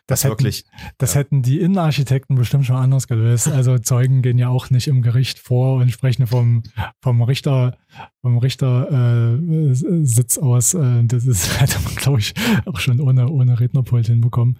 das 0.06 0.24
hätten, 0.24 0.32
wirklich. 0.32 0.64
Das 0.98 1.14
ja. 1.14 1.20
hätten 1.20 1.42
die 1.42 1.60
Innenarchitekten 1.60 2.33
bestimmt 2.34 2.66
schon 2.66 2.76
anders 2.76 3.08
gelöst. 3.08 3.48
Also 3.48 3.78
Zeugen 3.78 4.22
gehen 4.22 4.38
ja 4.38 4.48
auch 4.48 4.70
nicht 4.70 4.86
im 4.88 5.02
Gericht 5.02 5.38
vor 5.38 5.76
und 5.76 5.90
sprechen 5.90 6.26
vom, 6.26 6.62
vom 7.02 7.22
Richter, 7.22 7.76
vom 8.20 8.38
Richtersitz 8.38 10.36
äh, 10.36 10.40
aus. 10.40 10.74
Äh, 10.74 11.04
das 11.04 11.26
ist, 11.26 11.60
hätte 11.60 11.78
man, 11.84 11.94
glaube 11.94 12.20
ich, 12.20 12.34
auch 12.66 12.78
schon 12.78 13.00
ohne, 13.00 13.28
ohne 13.28 13.60
Rednerpult 13.60 14.06
hinbekommen. 14.06 14.58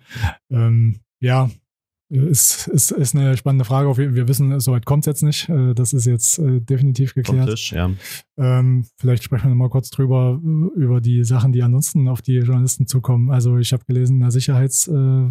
Ähm, 0.51 1.01
ja, 1.21 1.49
ist, 2.11 2.69
ist, 2.69 2.91
ist 2.93 3.17
eine 3.17 3.37
spannende 3.37 3.65
Frage. 3.65 3.97
Wir 3.97 4.29
wissen, 4.29 4.61
soweit 4.61 4.85
kommt 4.85 5.05
es 5.05 5.07
jetzt 5.07 5.23
nicht. 5.23 5.49
Äh, 5.49 5.75
das 5.75 5.93
ist 5.93 6.05
jetzt 6.07 6.39
äh, 6.39 6.61
definitiv 6.61 7.15
geklärt. 7.15 7.49
Tisch, 7.49 7.73
ja. 7.73 7.91
ähm, 8.37 8.87
vielleicht 8.99 9.25
sprechen 9.25 9.45
wir 9.45 9.51
nochmal 9.51 9.71
kurz 9.71 9.91
drüber, 9.91 10.41
über 10.77 11.01
die 11.01 11.25
Sachen, 11.25 11.53
die 11.53 11.63
ansonsten 11.63 12.07
auf 12.09 12.23
die 12.23 12.37
Journalisten 12.37 12.87
zukommen. 12.87 13.31
Also 13.31 13.57
ich 13.59 13.73
habe 13.73 13.85
gelesen, 13.87 14.15
in 14.15 14.21
der 14.21 14.31
Sicherheits, 14.31 14.87
äh, 14.87 15.31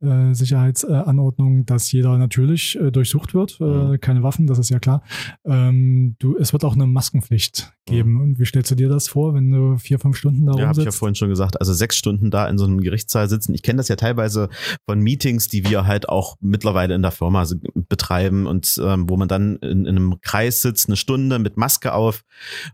äh, 0.00 0.32
Sicherheitsanordnung, 0.34 1.66
dass 1.66 1.90
jeder 1.90 2.16
natürlich 2.18 2.78
äh, 2.80 2.90
durchsucht 2.90 3.34
wird. 3.34 3.58
Äh, 3.60 3.64
mhm. 3.64 4.00
keine 4.00 4.22
Waffen, 4.22 4.46
das 4.46 4.58
ist 4.58 4.70
ja 4.70 4.78
klar. 4.78 5.02
Ähm, 5.44 6.16
du, 6.18 6.36
es 6.36 6.52
wird 6.52 6.64
auch 6.64 6.74
eine 6.74 6.86
Maskenpflicht 6.86 7.72
geben. 7.84 8.12
Mhm. 8.12 8.20
Und 8.20 8.38
wie 8.38 8.46
stellst 8.46 8.70
du 8.70 8.74
dir 8.74 8.88
das 8.88 9.08
vor, 9.08 9.34
wenn 9.34 9.50
du 9.50 9.76
vier, 9.78 9.98
fünf 9.98 10.16
Stunden 10.16 10.46
da 10.46 10.52
Ja, 10.54 10.68
habe 10.68 10.80
ich 10.80 10.84
ja 10.84 10.92
vorhin 10.92 11.14
schon 11.14 11.28
gesagt. 11.28 11.60
Also 11.60 11.72
sechs 11.72 11.96
Stunden 11.96 12.30
da 12.30 12.48
in 12.48 12.58
so 12.58 12.64
einem 12.64 12.80
Gerichtssaal 12.80 13.28
sitzen. 13.28 13.54
Ich 13.54 13.62
kenne 13.62 13.78
das 13.78 13.88
ja 13.88 13.96
teilweise 13.96 14.48
von 14.86 15.00
Meetings, 15.00 15.48
die 15.48 15.68
wir 15.68 15.86
halt 15.86 16.08
auch 16.08 16.36
mittlerweile 16.40 16.94
in 16.94 17.02
der 17.02 17.10
Firma 17.10 17.44
betreiben 17.74 18.46
und 18.46 18.80
ähm, 18.82 19.08
wo 19.08 19.16
man 19.16 19.28
dann 19.28 19.56
in, 19.56 19.86
in, 19.86 19.96
einem 19.96 20.20
Kreis 20.20 20.62
sitzt, 20.62 20.88
eine 20.88 20.96
Stunde 20.96 21.38
mit 21.38 21.56
Maske 21.56 21.92
auf 21.92 22.24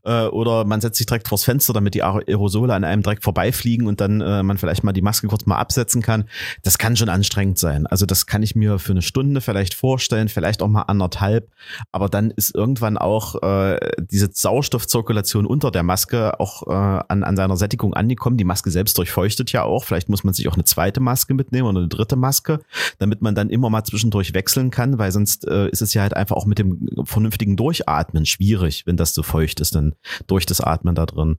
äh, 0.04 0.26
oder 0.26 0.64
man 0.64 0.80
setzt 0.80 0.98
sich 0.98 1.06
direkt 1.06 1.28
vors 1.28 1.44
Fenster, 1.44 1.72
damit 1.72 1.94
die 1.94 2.02
Aerosole 2.02 2.74
an 2.74 2.84
einem 2.84 3.02
direkt 3.02 3.24
vorbeifliegen 3.24 3.86
und 3.86 4.00
dann 4.00 4.20
äh, 4.20 4.42
man 4.42 4.58
vielleicht 4.58 4.84
mal 4.84 4.92
die 4.92 5.02
Maske 5.02 5.26
kurz 5.26 5.46
mal 5.46 5.56
absetzen 5.56 6.02
kann. 6.02 6.24
Das 6.62 6.73
kann 6.78 6.96
schon 6.96 7.08
anstrengend 7.08 7.58
sein. 7.58 7.86
Also 7.86 8.06
das 8.06 8.26
kann 8.26 8.42
ich 8.42 8.54
mir 8.54 8.78
für 8.78 8.92
eine 8.92 9.02
Stunde 9.02 9.40
vielleicht 9.40 9.74
vorstellen, 9.74 10.28
vielleicht 10.28 10.62
auch 10.62 10.68
mal 10.68 10.82
anderthalb. 10.82 11.50
Aber 11.92 12.08
dann 12.08 12.30
ist 12.30 12.54
irgendwann 12.54 12.96
auch 12.98 13.42
äh, 13.42 13.78
diese 13.98 14.30
Sauerstoffzirkulation 14.32 15.46
unter 15.46 15.70
der 15.70 15.82
Maske 15.82 16.38
auch 16.40 16.66
äh, 16.66 17.04
an, 17.08 17.22
an 17.24 17.36
seiner 17.36 17.56
Sättigung 17.56 17.94
angekommen. 17.94 18.36
Die 18.36 18.44
Maske 18.44 18.70
selbst 18.70 18.96
durchfeuchtet 18.98 19.52
ja 19.52 19.62
auch. 19.62 19.84
Vielleicht 19.84 20.08
muss 20.08 20.24
man 20.24 20.34
sich 20.34 20.48
auch 20.48 20.54
eine 20.54 20.64
zweite 20.64 21.00
Maske 21.00 21.34
mitnehmen 21.34 21.68
oder 21.68 21.80
eine 21.80 21.88
dritte 21.88 22.16
Maske, 22.16 22.60
damit 22.98 23.22
man 23.22 23.34
dann 23.34 23.50
immer 23.50 23.70
mal 23.70 23.84
zwischendurch 23.84 24.34
wechseln 24.34 24.70
kann, 24.70 24.98
weil 24.98 25.12
sonst 25.12 25.46
äh, 25.46 25.68
ist 25.68 25.82
es 25.82 25.94
ja 25.94 26.02
halt 26.02 26.14
einfach 26.14 26.36
auch 26.36 26.46
mit 26.46 26.58
dem 26.58 26.88
vernünftigen 27.04 27.56
Durchatmen 27.56 28.26
schwierig, 28.26 28.86
wenn 28.86 28.96
das 28.96 29.14
so 29.14 29.22
feucht 29.22 29.60
ist, 29.60 29.74
dann 29.74 29.94
durch 30.26 30.46
das 30.46 30.60
Atmen 30.60 30.94
da 30.94 31.06
drin. 31.06 31.36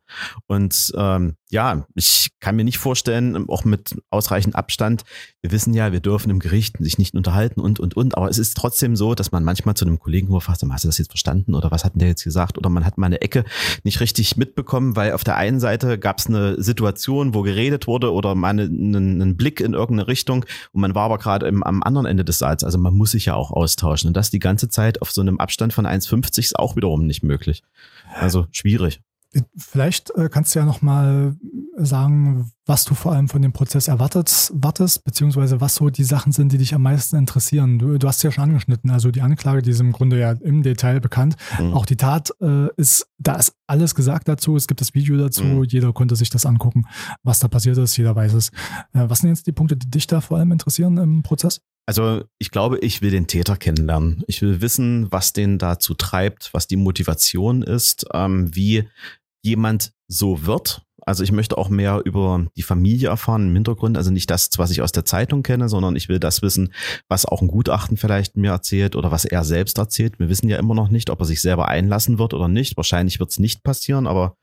Und 0.47 0.93
ähm, 0.97 1.35
ja, 1.49 1.85
ich 1.95 2.29
kann 2.39 2.55
mir 2.55 2.65
nicht 2.65 2.79
vorstellen, 2.79 3.47
auch 3.49 3.65
mit 3.65 3.95
ausreichend 4.09 4.55
Abstand, 4.55 5.03
wir 5.41 5.51
wissen 5.51 5.73
ja, 5.73 5.91
wir 5.91 5.99
dürfen 5.99 6.29
im 6.29 6.39
Gericht 6.39 6.77
sich 6.79 6.97
nicht 6.97 7.15
unterhalten 7.15 7.59
und, 7.59 7.79
und, 7.79 7.95
und, 7.95 8.17
aber 8.17 8.29
es 8.29 8.37
ist 8.37 8.57
trotzdem 8.57 8.95
so, 8.95 9.15
dass 9.15 9.31
man 9.31 9.43
manchmal 9.43 9.75
zu 9.75 9.85
einem 9.85 9.99
Kollegen 9.99 10.27
fragt, 10.41 10.63
hast 10.63 10.83
du 10.83 10.87
das 10.87 10.97
jetzt 10.97 11.11
verstanden 11.11 11.53
oder 11.53 11.71
was 11.71 11.85
hat 11.85 11.93
denn 11.93 11.99
der 11.99 12.09
jetzt 12.09 12.23
gesagt? 12.23 12.57
Oder 12.57 12.69
man 12.69 12.85
hat 12.85 12.97
mal 12.97 13.07
eine 13.07 13.21
Ecke 13.21 13.45
nicht 13.83 13.99
richtig 13.99 14.37
mitbekommen, 14.37 14.95
weil 14.95 15.13
auf 15.13 15.23
der 15.23 15.35
einen 15.37 15.59
Seite 15.59 15.99
gab 15.99 16.19
es 16.19 16.27
eine 16.27 16.61
Situation, 16.61 17.33
wo 17.33 17.41
geredet 17.41 17.87
wurde 17.87 18.11
oder 18.11 18.35
mal 18.35 18.49
einen, 18.49 18.95
einen 18.95 19.37
Blick 19.37 19.59
in 19.59 19.73
irgendeine 19.73 20.07
Richtung 20.07 20.45
und 20.71 20.81
man 20.81 20.95
war 20.95 21.05
aber 21.05 21.17
gerade 21.17 21.47
am 21.47 21.83
anderen 21.83 22.05
Ende 22.05 22.25
des 22.25 22.39
Saals. 22.39 22.63
Also 22.63 22.77
man 22.77 22.95
muss 22.95 23.11
sich 23.11 23.25
ja 23.25 23.35
auch 23.35 23.51
austauschen 23.51 24.07
und 24.07 24.17
das 24.17 24.29
die 24.29 24.39
ganze 24.39 24.69
Zeit 24.69 25.01
auf 25.01 25.11
so 25.11 25.21
einem 25.21 25.39
Abstand 25.39 25.73
von 25.73 25.85
1,50 25.85 26.39
ist 26.39 26.59
auch 26.59 26.75
wiederum 26.75 27.05
nicht 27.05 27.23
möglich. 27.23 27.63
Also 28.13 28.47
schwierig. 28.51 29.01
Vielleicht 29.57 30.11
äh, 30.11 30.29
kannst 30.29 30.55
du 30.55 30.59
ja 30.59 30.65
noch 30.65 30.81
mal 30.81 31.35
sagen, 31.77 32.51
was 32.65 32.85
du 32.85 32.95
vor 32.95 33.11
allem 33.11 33.27
von 33.27 33.41
dem 33.41 33.51
Prozess 33.51 33.87
erwartet, 33.87 34.51
wartest, 34.53 35.03
beziehungsweise 35.03 35.61
was 35.61 35.75
so 35.75 35.89
die 35.89 36.03
Sachen 36.03 36.31
sind, 36.31 36.51
die 36.51 36.57
dich 36.57 36.73
am 36.73 36.81
meisten 36.81 37.17
interessieren. 37.17 37.77
Du, 37.79 37.97
du 37.97 38.07
hast 38.07 38.23
ja 38.23 38.31
schon 38.31 38.45
angeschnitten, 38.45 38.89
also 38.89 39.11
die 39.11 39.21
Anklage, 39.21 39.61
die 39.61 39.71
ist 39.71 39.81
im 39.81 39.91
Grunde 39.91 40.19
ja 40.19 40.31
im 40.31 40.63
Detail 40.63 40.99
bekannt. 41.01 41.35
Mhm. 41.59 41.73
Auch 41.73 41.85
die 41.85 41.97
Tat 41.97 42.33
äh, 42.41 42.67
ist, 42.77 43.07
da 43.17 43.35
ist 43.35 43.55
alles 43.67 43.93
gesagt 43.93 44.27
dazu. 44.27 44.55
Es 44.55 44.67
gibt 44.67 44.81
das 44.81 44.93
Video 44.93 45.17
dazu. 45.17 45.43
Mhm. 45.43 45.63
Jeder 45.65 45.91
konnte 45.93 46.15
sich 46.15 46.29
das 46.29 46.45
angucken, 46.45 46.85
was 47.23 47.39
da 47.39 47.47
passiert 47.47 47.77
ist. 47.77 47.97
Jeder 47.97 48.15
weiß 48.15 48.33
es. 48.33 48.49
Äh, 48.93 49.09
was 49.09 49.19
sind 49.19 49.29
jetzt 49.29 49.47
die 49.47 49.51
Punkte, 49.51 49.75
die 49.75 49.89
dich 49.89 50.07
da 50.07 50.21
vor 50.21 50.37
allem 50.37 50.51
interessieren 50.51 50.97
im 50.97 51.23
Prozess? 51.23 51.61
Also 51.87 52.23
ich 52.39 52.49
glaube, 52.49 52.79
ich 52.79 53.01
will 53.01 53.11
den 53.11 53.27
Täter 53.27 53.57
kennenlernen. 53.57 54.23
Ich 54.27 54.41
will 54.41 54.61
wissen, 54.61 55.11
was 55.11 55.33
den 55.33 55.59
dazu 55.59 55.93
treibt, 55.93 56.51
was 56.53 56.67
die 56.67 56.77
Motivation 56.77 57.61
ist, 57.61 58.07
ähm, 58.13 58.55
wie 58.55 58.87
jemand 59.45 59.93
so 60.07 60.45
wird. 60.45 60.81
Also 61.07 61.23
ich 61.23 61.31
möchte 61.31 61.57
auch 61.57 61.69
mehr 61.69 62.01
über 62.03 62.47
die 62.57 62.63
Familie 62.63 63.09
erfahren 63.09 63.49
im 63.49 63.53
Hintergrund. 63.53 63.95
Also 63.95 64.09
nicht 64.09 64.29
das, 64.31 64.49
was 64.57 64.71
ich 64.71 64.81
aus 64.81 64.91
der 64.91 65.05
Zeitung 65.05 65.43
kenne, 65.43 65.69
sondern 65.69 65.95
ich 65.95 66.09
will 66.09 66.19
das 66.19 66.41
wissen, 66.41 66.73
was 67.07 67.27
auch 67.27 67.43
ein 67.43 67.47
Gutachten 67.47 67.95
vielleicht 67.95 68.37
mir 68.37 68.51
erzählt 68.51 68.95
oder 68.95 69.11
was 69.11 69.23
er 69.23 69.43
selbst 69.43 69.77
erzählt. 69.77 70.17
Wir 70.17 70.29
wissen 70.29 70.49
ja 70.49 70.57
immer 70.57 70.73
noch 70.73 70.89
nicht, 70.89 71.11
ob 71.11 71.19
er 71.19 71.25
sich 71.25 71.41
selber 71.41 71.67
einlassen 71.67 72.17
wird 72.17 72.33
oder 72.33 72.47
nicht. 72.47 72.75
Wahrscheinlich 72.75 73.19
wird 73.19 73.29
es 73.29 73.37
nicht 73.37 73.63
passieren, 73.63 74.07
aber 74.07 74.35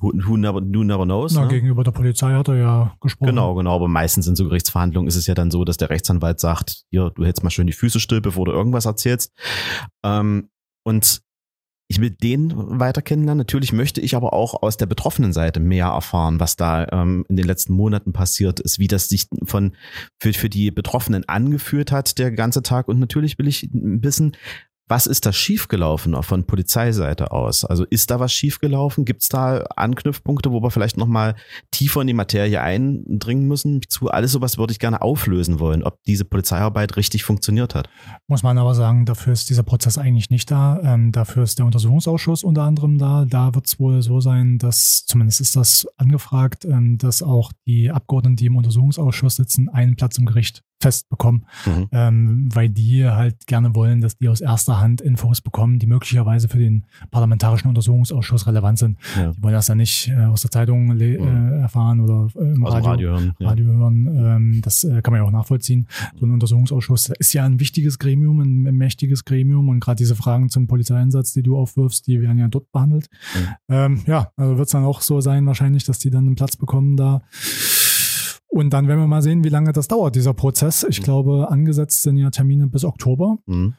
who, 0.00 0.12
who, 0.26 0.36
never, 0.36 0.60
who 0.60 0.82
never 0.82 1.04
knows. 1.04 1.34
Na, 1.34 1.42
ne? 1.42 1.48
Gegenüber 1.48 1.84
der 1.84 1.92
Polizei 1.92 2.32
hat 2.32 2.48
er 2.48 2.56
ja 2.56 2.96
gesprochen. 3.00 3.28
Genau, 3.28 3.54
genau. 3.54 3.76
Aber 3.76 3.86
meistens 3.86 4.26
in 4.26 4.34
so 4.34 4.44
Gerichtsverhandlungen 4.44 5.06
ist 5.06 5.16
es 5.16 5.28
ja 5.28 5.34
dann 5.34 5.52
so, 5.52 5.64
dass 5.64 5.76
der 5.76 5.90
Rechtsanwalt 5.90 6.40
sagt, 6.40 6.82
hier, 6.90 7.12
du 7.14 7.24
hältst 7.24 7.44
mal 7.44 7.50
schön 7.50 7.68
die 7.68 7.72
Füße 7.72 8.00
still, 8.00 8.20
bevor 8.20 8.46
du 8.46 8.52
irgendwas 8.52 8.86
erzählst. 8.86 9.32
Ähm, 10.02 10.48
und 10.84 11.22
ich 11.92 12.00
will 12.00 12.08
den 12.08 12.54
weiter 12.56 13.02
kennenlernen. 13.02 13.40
Natürlich 13.40 13.74
möchte 13.74 14.00
ich 14.00 14.16
aber 14.16 14.32
auch 14.32 14.62
aus 14.62 14.78
der 14.78 14.86
betroffenen 14.86 15.34
Seite 15.34 15.60
mehr 15.60 15.88
erfahren, 15.88 16.40
was 16.40 16.56
da 16.56 16.86
ähm, 16.90 17.26
in 17.28 17.36
den 17.36 17.44
letzten 17.44 17.74
Monaten 17.74 18.14
passiert 18.14 18.60
ist, 18.60 18.78
wie 18.78 18.88
das 18.88 19.08
sich 19.08 19.26
von 19.44 19.76
für, 20.18 20.32
für 20.32 20.48
die 20.48 20.70
Betroffenen 20.70 21.28
angefühlt 21.28 21.92
hat, 21.92 22.18
der 22.18 22.32
ganze 22.32 22.62
Tag. 22.62 22.88
Und 22.88 22.98
natürlich 22.98 23.38
will 23.38 23.46
ich 23.46 23.68
wissen, 23.72 24.34
was 24.92 25.06
ist 25.06 25.24
da 25.24 25.32
schiefgelaufen 25.32 26.14
auch 26.14 26.26
von 26.26 26.44
Polizeiseite 26.44 27.32
aus? 27.32 27.64
Also 27.64 27.84
ist 27.84 28.10
da 28.10 28.20
was 28.20 28.30
schiefgelaufen? 28.30 29.06
Gibt 29.06 29.22
es 29.22 29.30
da 29.30 29.64
Anknüpfpunkte, 29.74 30.52
wo 30.52 30.62
wir 30.62 30.70
vielleicht 30.70 30.98
nochmal 30.98 31.34
tiefer 31.70 32.02
in 32.02 32.08
die 32.08 32.12
Materie 32.12 32.60
eindringen 32.60 33.48
müssen? 33.48 33.80
Zu 33.88 34.10
alles 34.10 34.32
sowas 34.32 34.58
würde 34.58 34.72
ich 34.72 34.78
gerne 34.78 35.00
auflösen 35.00 35.60
wollen, 35.60 35.82
ob 35.82 36.02
diese 36.02 36.26
Polizeiarbeit 36.26 36.98
richtig 36.98 37.24
funktioniert 37.24 37.74
hat. 37.74 37.88
Muss 38.28 38.42
man 38.42 38.58
aber 38.58 38.74
sagen, 38.74 39.06
dafür 39.06 39.32
ist 39.32 39.48
dieser 39.48 39.62
Prozess 39.62 39.96
eigentlich 39.96 40.28
nicht 40.28 40.50
da. 40.50 40.78
Ähm, 40.84 41.10
dafür 41.10 41.44
ist 41.44 41.58
der 41.58 41.64
Untersuchungsausschuss 41.64 42.44
unter 42.44 42.64
anderem 42.64 42.98
da. 42.98 43.24
Da 43.24 43.54
wird 43.54 43.68
es 43.68 43.80
wohl 43.80 44.02
so 44.02 44.20
sein, 44.20 44.58
dass, 44.58 45.06
zumindest 45.06 45.40
ist 45.40 45.56
das 45.56 45.86
angefragt, 45.96 46.66
ähm, 46.66 46.98
dass 46.98 47.22
auch 47.22 47.52
die 47.66 47.90
Abgeordneten, 47.90 48.36
die 48.36 48.44
im 48.44 48.56
Untersuchungsausschuss 48.56 49.36
sitzen, 49.36 49.70
einen 49.70 49.96
Platz 49.96 50.18
im 50.18 50.26
Gericht 50.26 50.62
festbekommen, 50.82 51.46
mhm. 51.64 51.88
ähm, 51.92 52.48
weil 52.52 52.68
die 52.68 53.06
halt 53.06 53.46
gerne 53.46 53.74
wollen, 53.74 54.00
dass 54.00 54.16
die 54.16 54.28
aus 54.28 54.40
erster 54.40 54.80
Hand 54.80 55.00
Infos 55.00 55.40
bekommen, 55.40 55.78
die 55.78 55.86
möglicherweise 55.86 56.48
für 56.48 56.58
den 56.58 56.84
Parlamentarischen 57.10 57.68
Untersuchungsausschuss 57.68 58.46
relevant 58.46 58.78
sind. 58.78 58.98
Ja. 59.16 59.32
Die 59.32 59.42
wollen 59.42 59.54
das 59.54 59.68
ja 59.68 59.74
nicht 59.74 60.08
äh, 60.08 60.24
aus 60.24 60.42
der 60.42 60.50
Zeitung 60.50 60.86
mhm. 60.86 61.00
äh, 61.00 61.60
erfahren 61.60 62.00
oder 62.00 62.28
äh, 62.34 62.52
im 62.52 62.64
Radio, 62.64 62.90
Radio 62.90 63.10
hören. 63.10 63.32
Ja. 63.38 63.48
Radio 63.48 63.66
hören. 63.66 64.06
Ähm, 64.06 64.60
das 64.62 64.84
äh, 64.84 65.00
kann 65.02 65.12
man 65.12 65.22
ja 65.22 65.26
auch 65.26 65.32
nachvollziehen. 65.32 65.86
So 66.18 66.26
ein 66.26 66.32
Untersuchungsausschuss 66.32 67.10
ist 67.18 67.32
ja 67.32 67.44
ein 67.44 67.60
wichtiges 67.60 67.98
Gremium, 67.98 68.40
ein, 68.40 68.66
ein 68.66 68.74
mächtiges 68.74 69.24
Gremium 69.24 69.68
und 69.68 69.80
gerade 69.80 69.96
diese 69.96 70.16
Fragen 70.16 70.50
zum 70.50 70.66
Polizeieinsatz, 70.66 71.32
die 71.32 71.42
du 71.42 71.56
aufwirfst, 71.56 72.06
die 72.06 72.20
werden 72.20 72.38
ja 72.38 72.48
dort 72.48 72.70
behandelt. 72.72 73.08
Mhm. 73.34 73.48
Ähm, 73.68 74.00
ja, 74.06 74.32
also 74.36 74.56
wird 74.56 74.66
es 74.66 74.72
dann 74.72 74.84
auch 74.84 75.00
so 75.00 75.20
sein 75.20 75.46
wahrscheinlich, 75.46 75.84
dass 75.84 75.98
die 76.00 76.10
dann 76.10 76.26
einen 76.26 76.34
Platz 76.34 76.56
bekommen 76.56 76.96
da. 76.96 77.22
Und 78.52 78.74
dann 78.74 78.86
werden 78.86 79.00
wir 79.00 79.06
mal 79.06 79.22
sehen, 79.22 79.44
wie 79.44 79.48
lange 79.48 79.72
das 79.72 79.88
dauert, 79.88 80.14
dieser 80.14 80.34
Prozess. 80.34 80.84
Ich 80.86 81.00
mhm. 81.00 81.04
glaube, 81.04 81.50
angesetzt 81.50 82.02
sind 82.02 82.18
ja 82.18 82.28
Termine 82.28 82.66
bis 82.66 82.84
Oktober. 82.84 83.38
Mhm. 83.46 83.74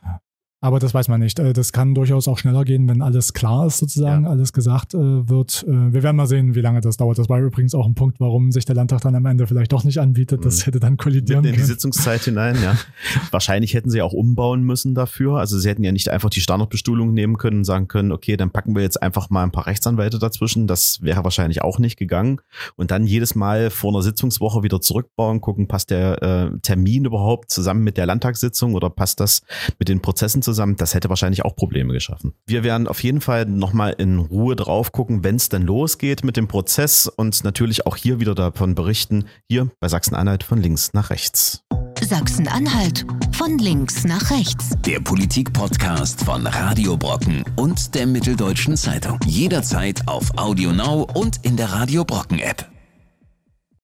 Aber 0.64 0.80
das 0.80 0.94
weiß 0.94 1.10
man 1.10 1.20
nicht. 1.20 1.40
Äh, 1.40 1.52
das 1.52 1.74
kann 1.74 1.94
durchaus 1.94 2.30
auch 2.30 2.38
schneller 2.38 2.64
gehen, 2.64 2.88
wenn 2.88 3.02
alles 3.02 3.34
klar 3.34 3.68
ist, 3.68 3.80
sozusagen, 3.80 4.24
ja. 4.24 4.30
alles 4.30 4.54
gesagt 4.54 4.94
äh, 4.94 4.98
wird. 4.98 5.66
Äh, 5.68 5.92
wir 5.92 6.04
werden 6.04 6.16
mal 6.16 6.26
sehen, 6.26 6.56
wie 6.56 6.62
lange 6.62 6.80
das 6.80 6.96
dauert. 6.96 7.18
Das 7.18 7.28
war 7.28 7.42
übrigens 7.42 7.76
auch 7.76 7.86
ein 7.86 7.96
Punkt, 7.96 8.22
warum 8.22 8.50
sich 8.54 8.64
der 8.64 8.74
Landtag 8.74 9.02
dann 9.02 9.14
am 9.14 9.26
Ende 9.26 9.46
vielleicht 9.46 9.74
doch 9.74 9.84
nicht 9.84 9.98
anbietet. 9.98 10.46
Das 10.46 10.60
mhm. 10.60 10.64
hätte 10.64 10.80
dann 10.80 10.96
kollidieren 10.96 11.42
Mitten 11.42 11.56
in 11.56 11.60
die 11.60 11.68
Sitzungszeit 11.68 12.22
hinein, 12.22 12.56
ja. 12.64 12.78
Wahrscheinlich 13.32 13.74
hätten 13.74 13.90
sie 13.90 14.02
auch 14.02 14.14
umbauen 14.14 14.64
müssen 14.64 14.96
dafür. 14.96 15.36
Also 15.36 15.60
sie 15.60 15.68
hätten 15.68 15.84
ja 15.84 15.92
nicht 15.92 16.08
einfach 16.08 16.30
die 16.30 16.40
Standardbestuhlung 16.40 17.14
nehmen 17.14 17.38
können 17.38 17.58
und 17.58 17.66
sagen 17.66 17.90
können, 17.90 18.14
okay, 18.14 18.38
dann 18.38 18.50
packen 18.50 18.74
wir 18.74 18.84
jetzt 18.84 19.04
einfach 19.04 19.30
mal 19.30 19.44
ein 19.44 19.52
paar 19.52 19.68
Rechtsanwälte 19.68 20.18
dazwischen. 20.18 20.68
Das 20.68 21.02
wäre 21.02 21.26
wahrscheinlich 21.26 21.62
auch 21.62 21.78
nicht 21.78 21.98
gegangen. 21.98 22.40
Und 22.78 22.90
dann 22.92 23.06
jedes 23.06 23.36
Mal 23.36 23.70
vor 23.70 23.92
einer 23.92 24.02
Sitzungswoche 24.02 24.64
wieder 24.64 24.80
zurückbauen, 24.80 25.42
gucken, 25.42 25.68
passt 25.68 25.90
der 25.90 26.24
äh, 26.24 26.58
Termin 26.62 27.04
überhaupt 27.04 27.52
zusammen 27.52 27.84
mit 27.84 27.98
der 27.98 28.06
Landtagssitzung 28.06 28.76
oder 28.76 28.90
passt 28.90 29.20
das 29.20 29.42
mit 29.78 29.90
den 29.90 30.02
Prozessen 30.02 30.42
zusammen? 30.42 30.53
Zusammen, 30.54 30.76
das 30.78 30.94
hätte 30.94 31.10
wahrscheinlich 31.10 31.44
auch 31.44 31.56
Probleme 31.56 31.94
geschaffen. 31.94 32.34
Wir 32.46 32.64
werden 32.64 32.88
auf 32.88 33.04
jeden 33.04 33.22
Fall 33.22 33.46
nochmal 33.46 33.96
in 33.98 34.20
Ruhe 34.20 34.56
drauf 34.56 34.92
gucken, 34.92 35.24
wenn 35.24 35.36
es 35.36 35.50
denn 35.50 35.64
losgeht 35.64 36.24
mit 36.24 36.38
dem 36.38 36.48
Prozess 36.48 37.08
und 37.08 37.44
natürlich 37.44 37.86
auch 37.86 37.96
hier 37.96 38.20
wieder 38.20 38.36
davon 38.36 38.76
berichten, 38.76 39.26
hier 39.50 39.70
bei 39.80 39.88
Sachsen-Anhalt 39.88 40.44
von 40.44 40.62
links 40.62 40.94
nach 40.94 41.10
rechts. 41.10 41.64
Sachsen-Anhalt 42.02 43.06
von 43.36 43.58
links 43.58 44.04
nach 44.04 44.30
rechts. 44.30 44.72
Der 44.86 45.00
Politik-Podcast 45.00 46.24
von 46.24 46.46
Radio 46.46 46.98
Brocken 46.98 47.44
und 47.56 47.96
der 47.96 48.06
Mitteldeutschen 48.06 48.76
Zeitung. 48.78 49.20
Jederzeit 49.26 50.08
auf 50.08 50.38
Audio 50.38 50.72
Now 50.72 51.08
und 51.14 51.40
in 51.44 51.58
der 51.58 51.72
Radio 51.72 52.04
Brocken 52.04 52.40
App. 52.40 52.73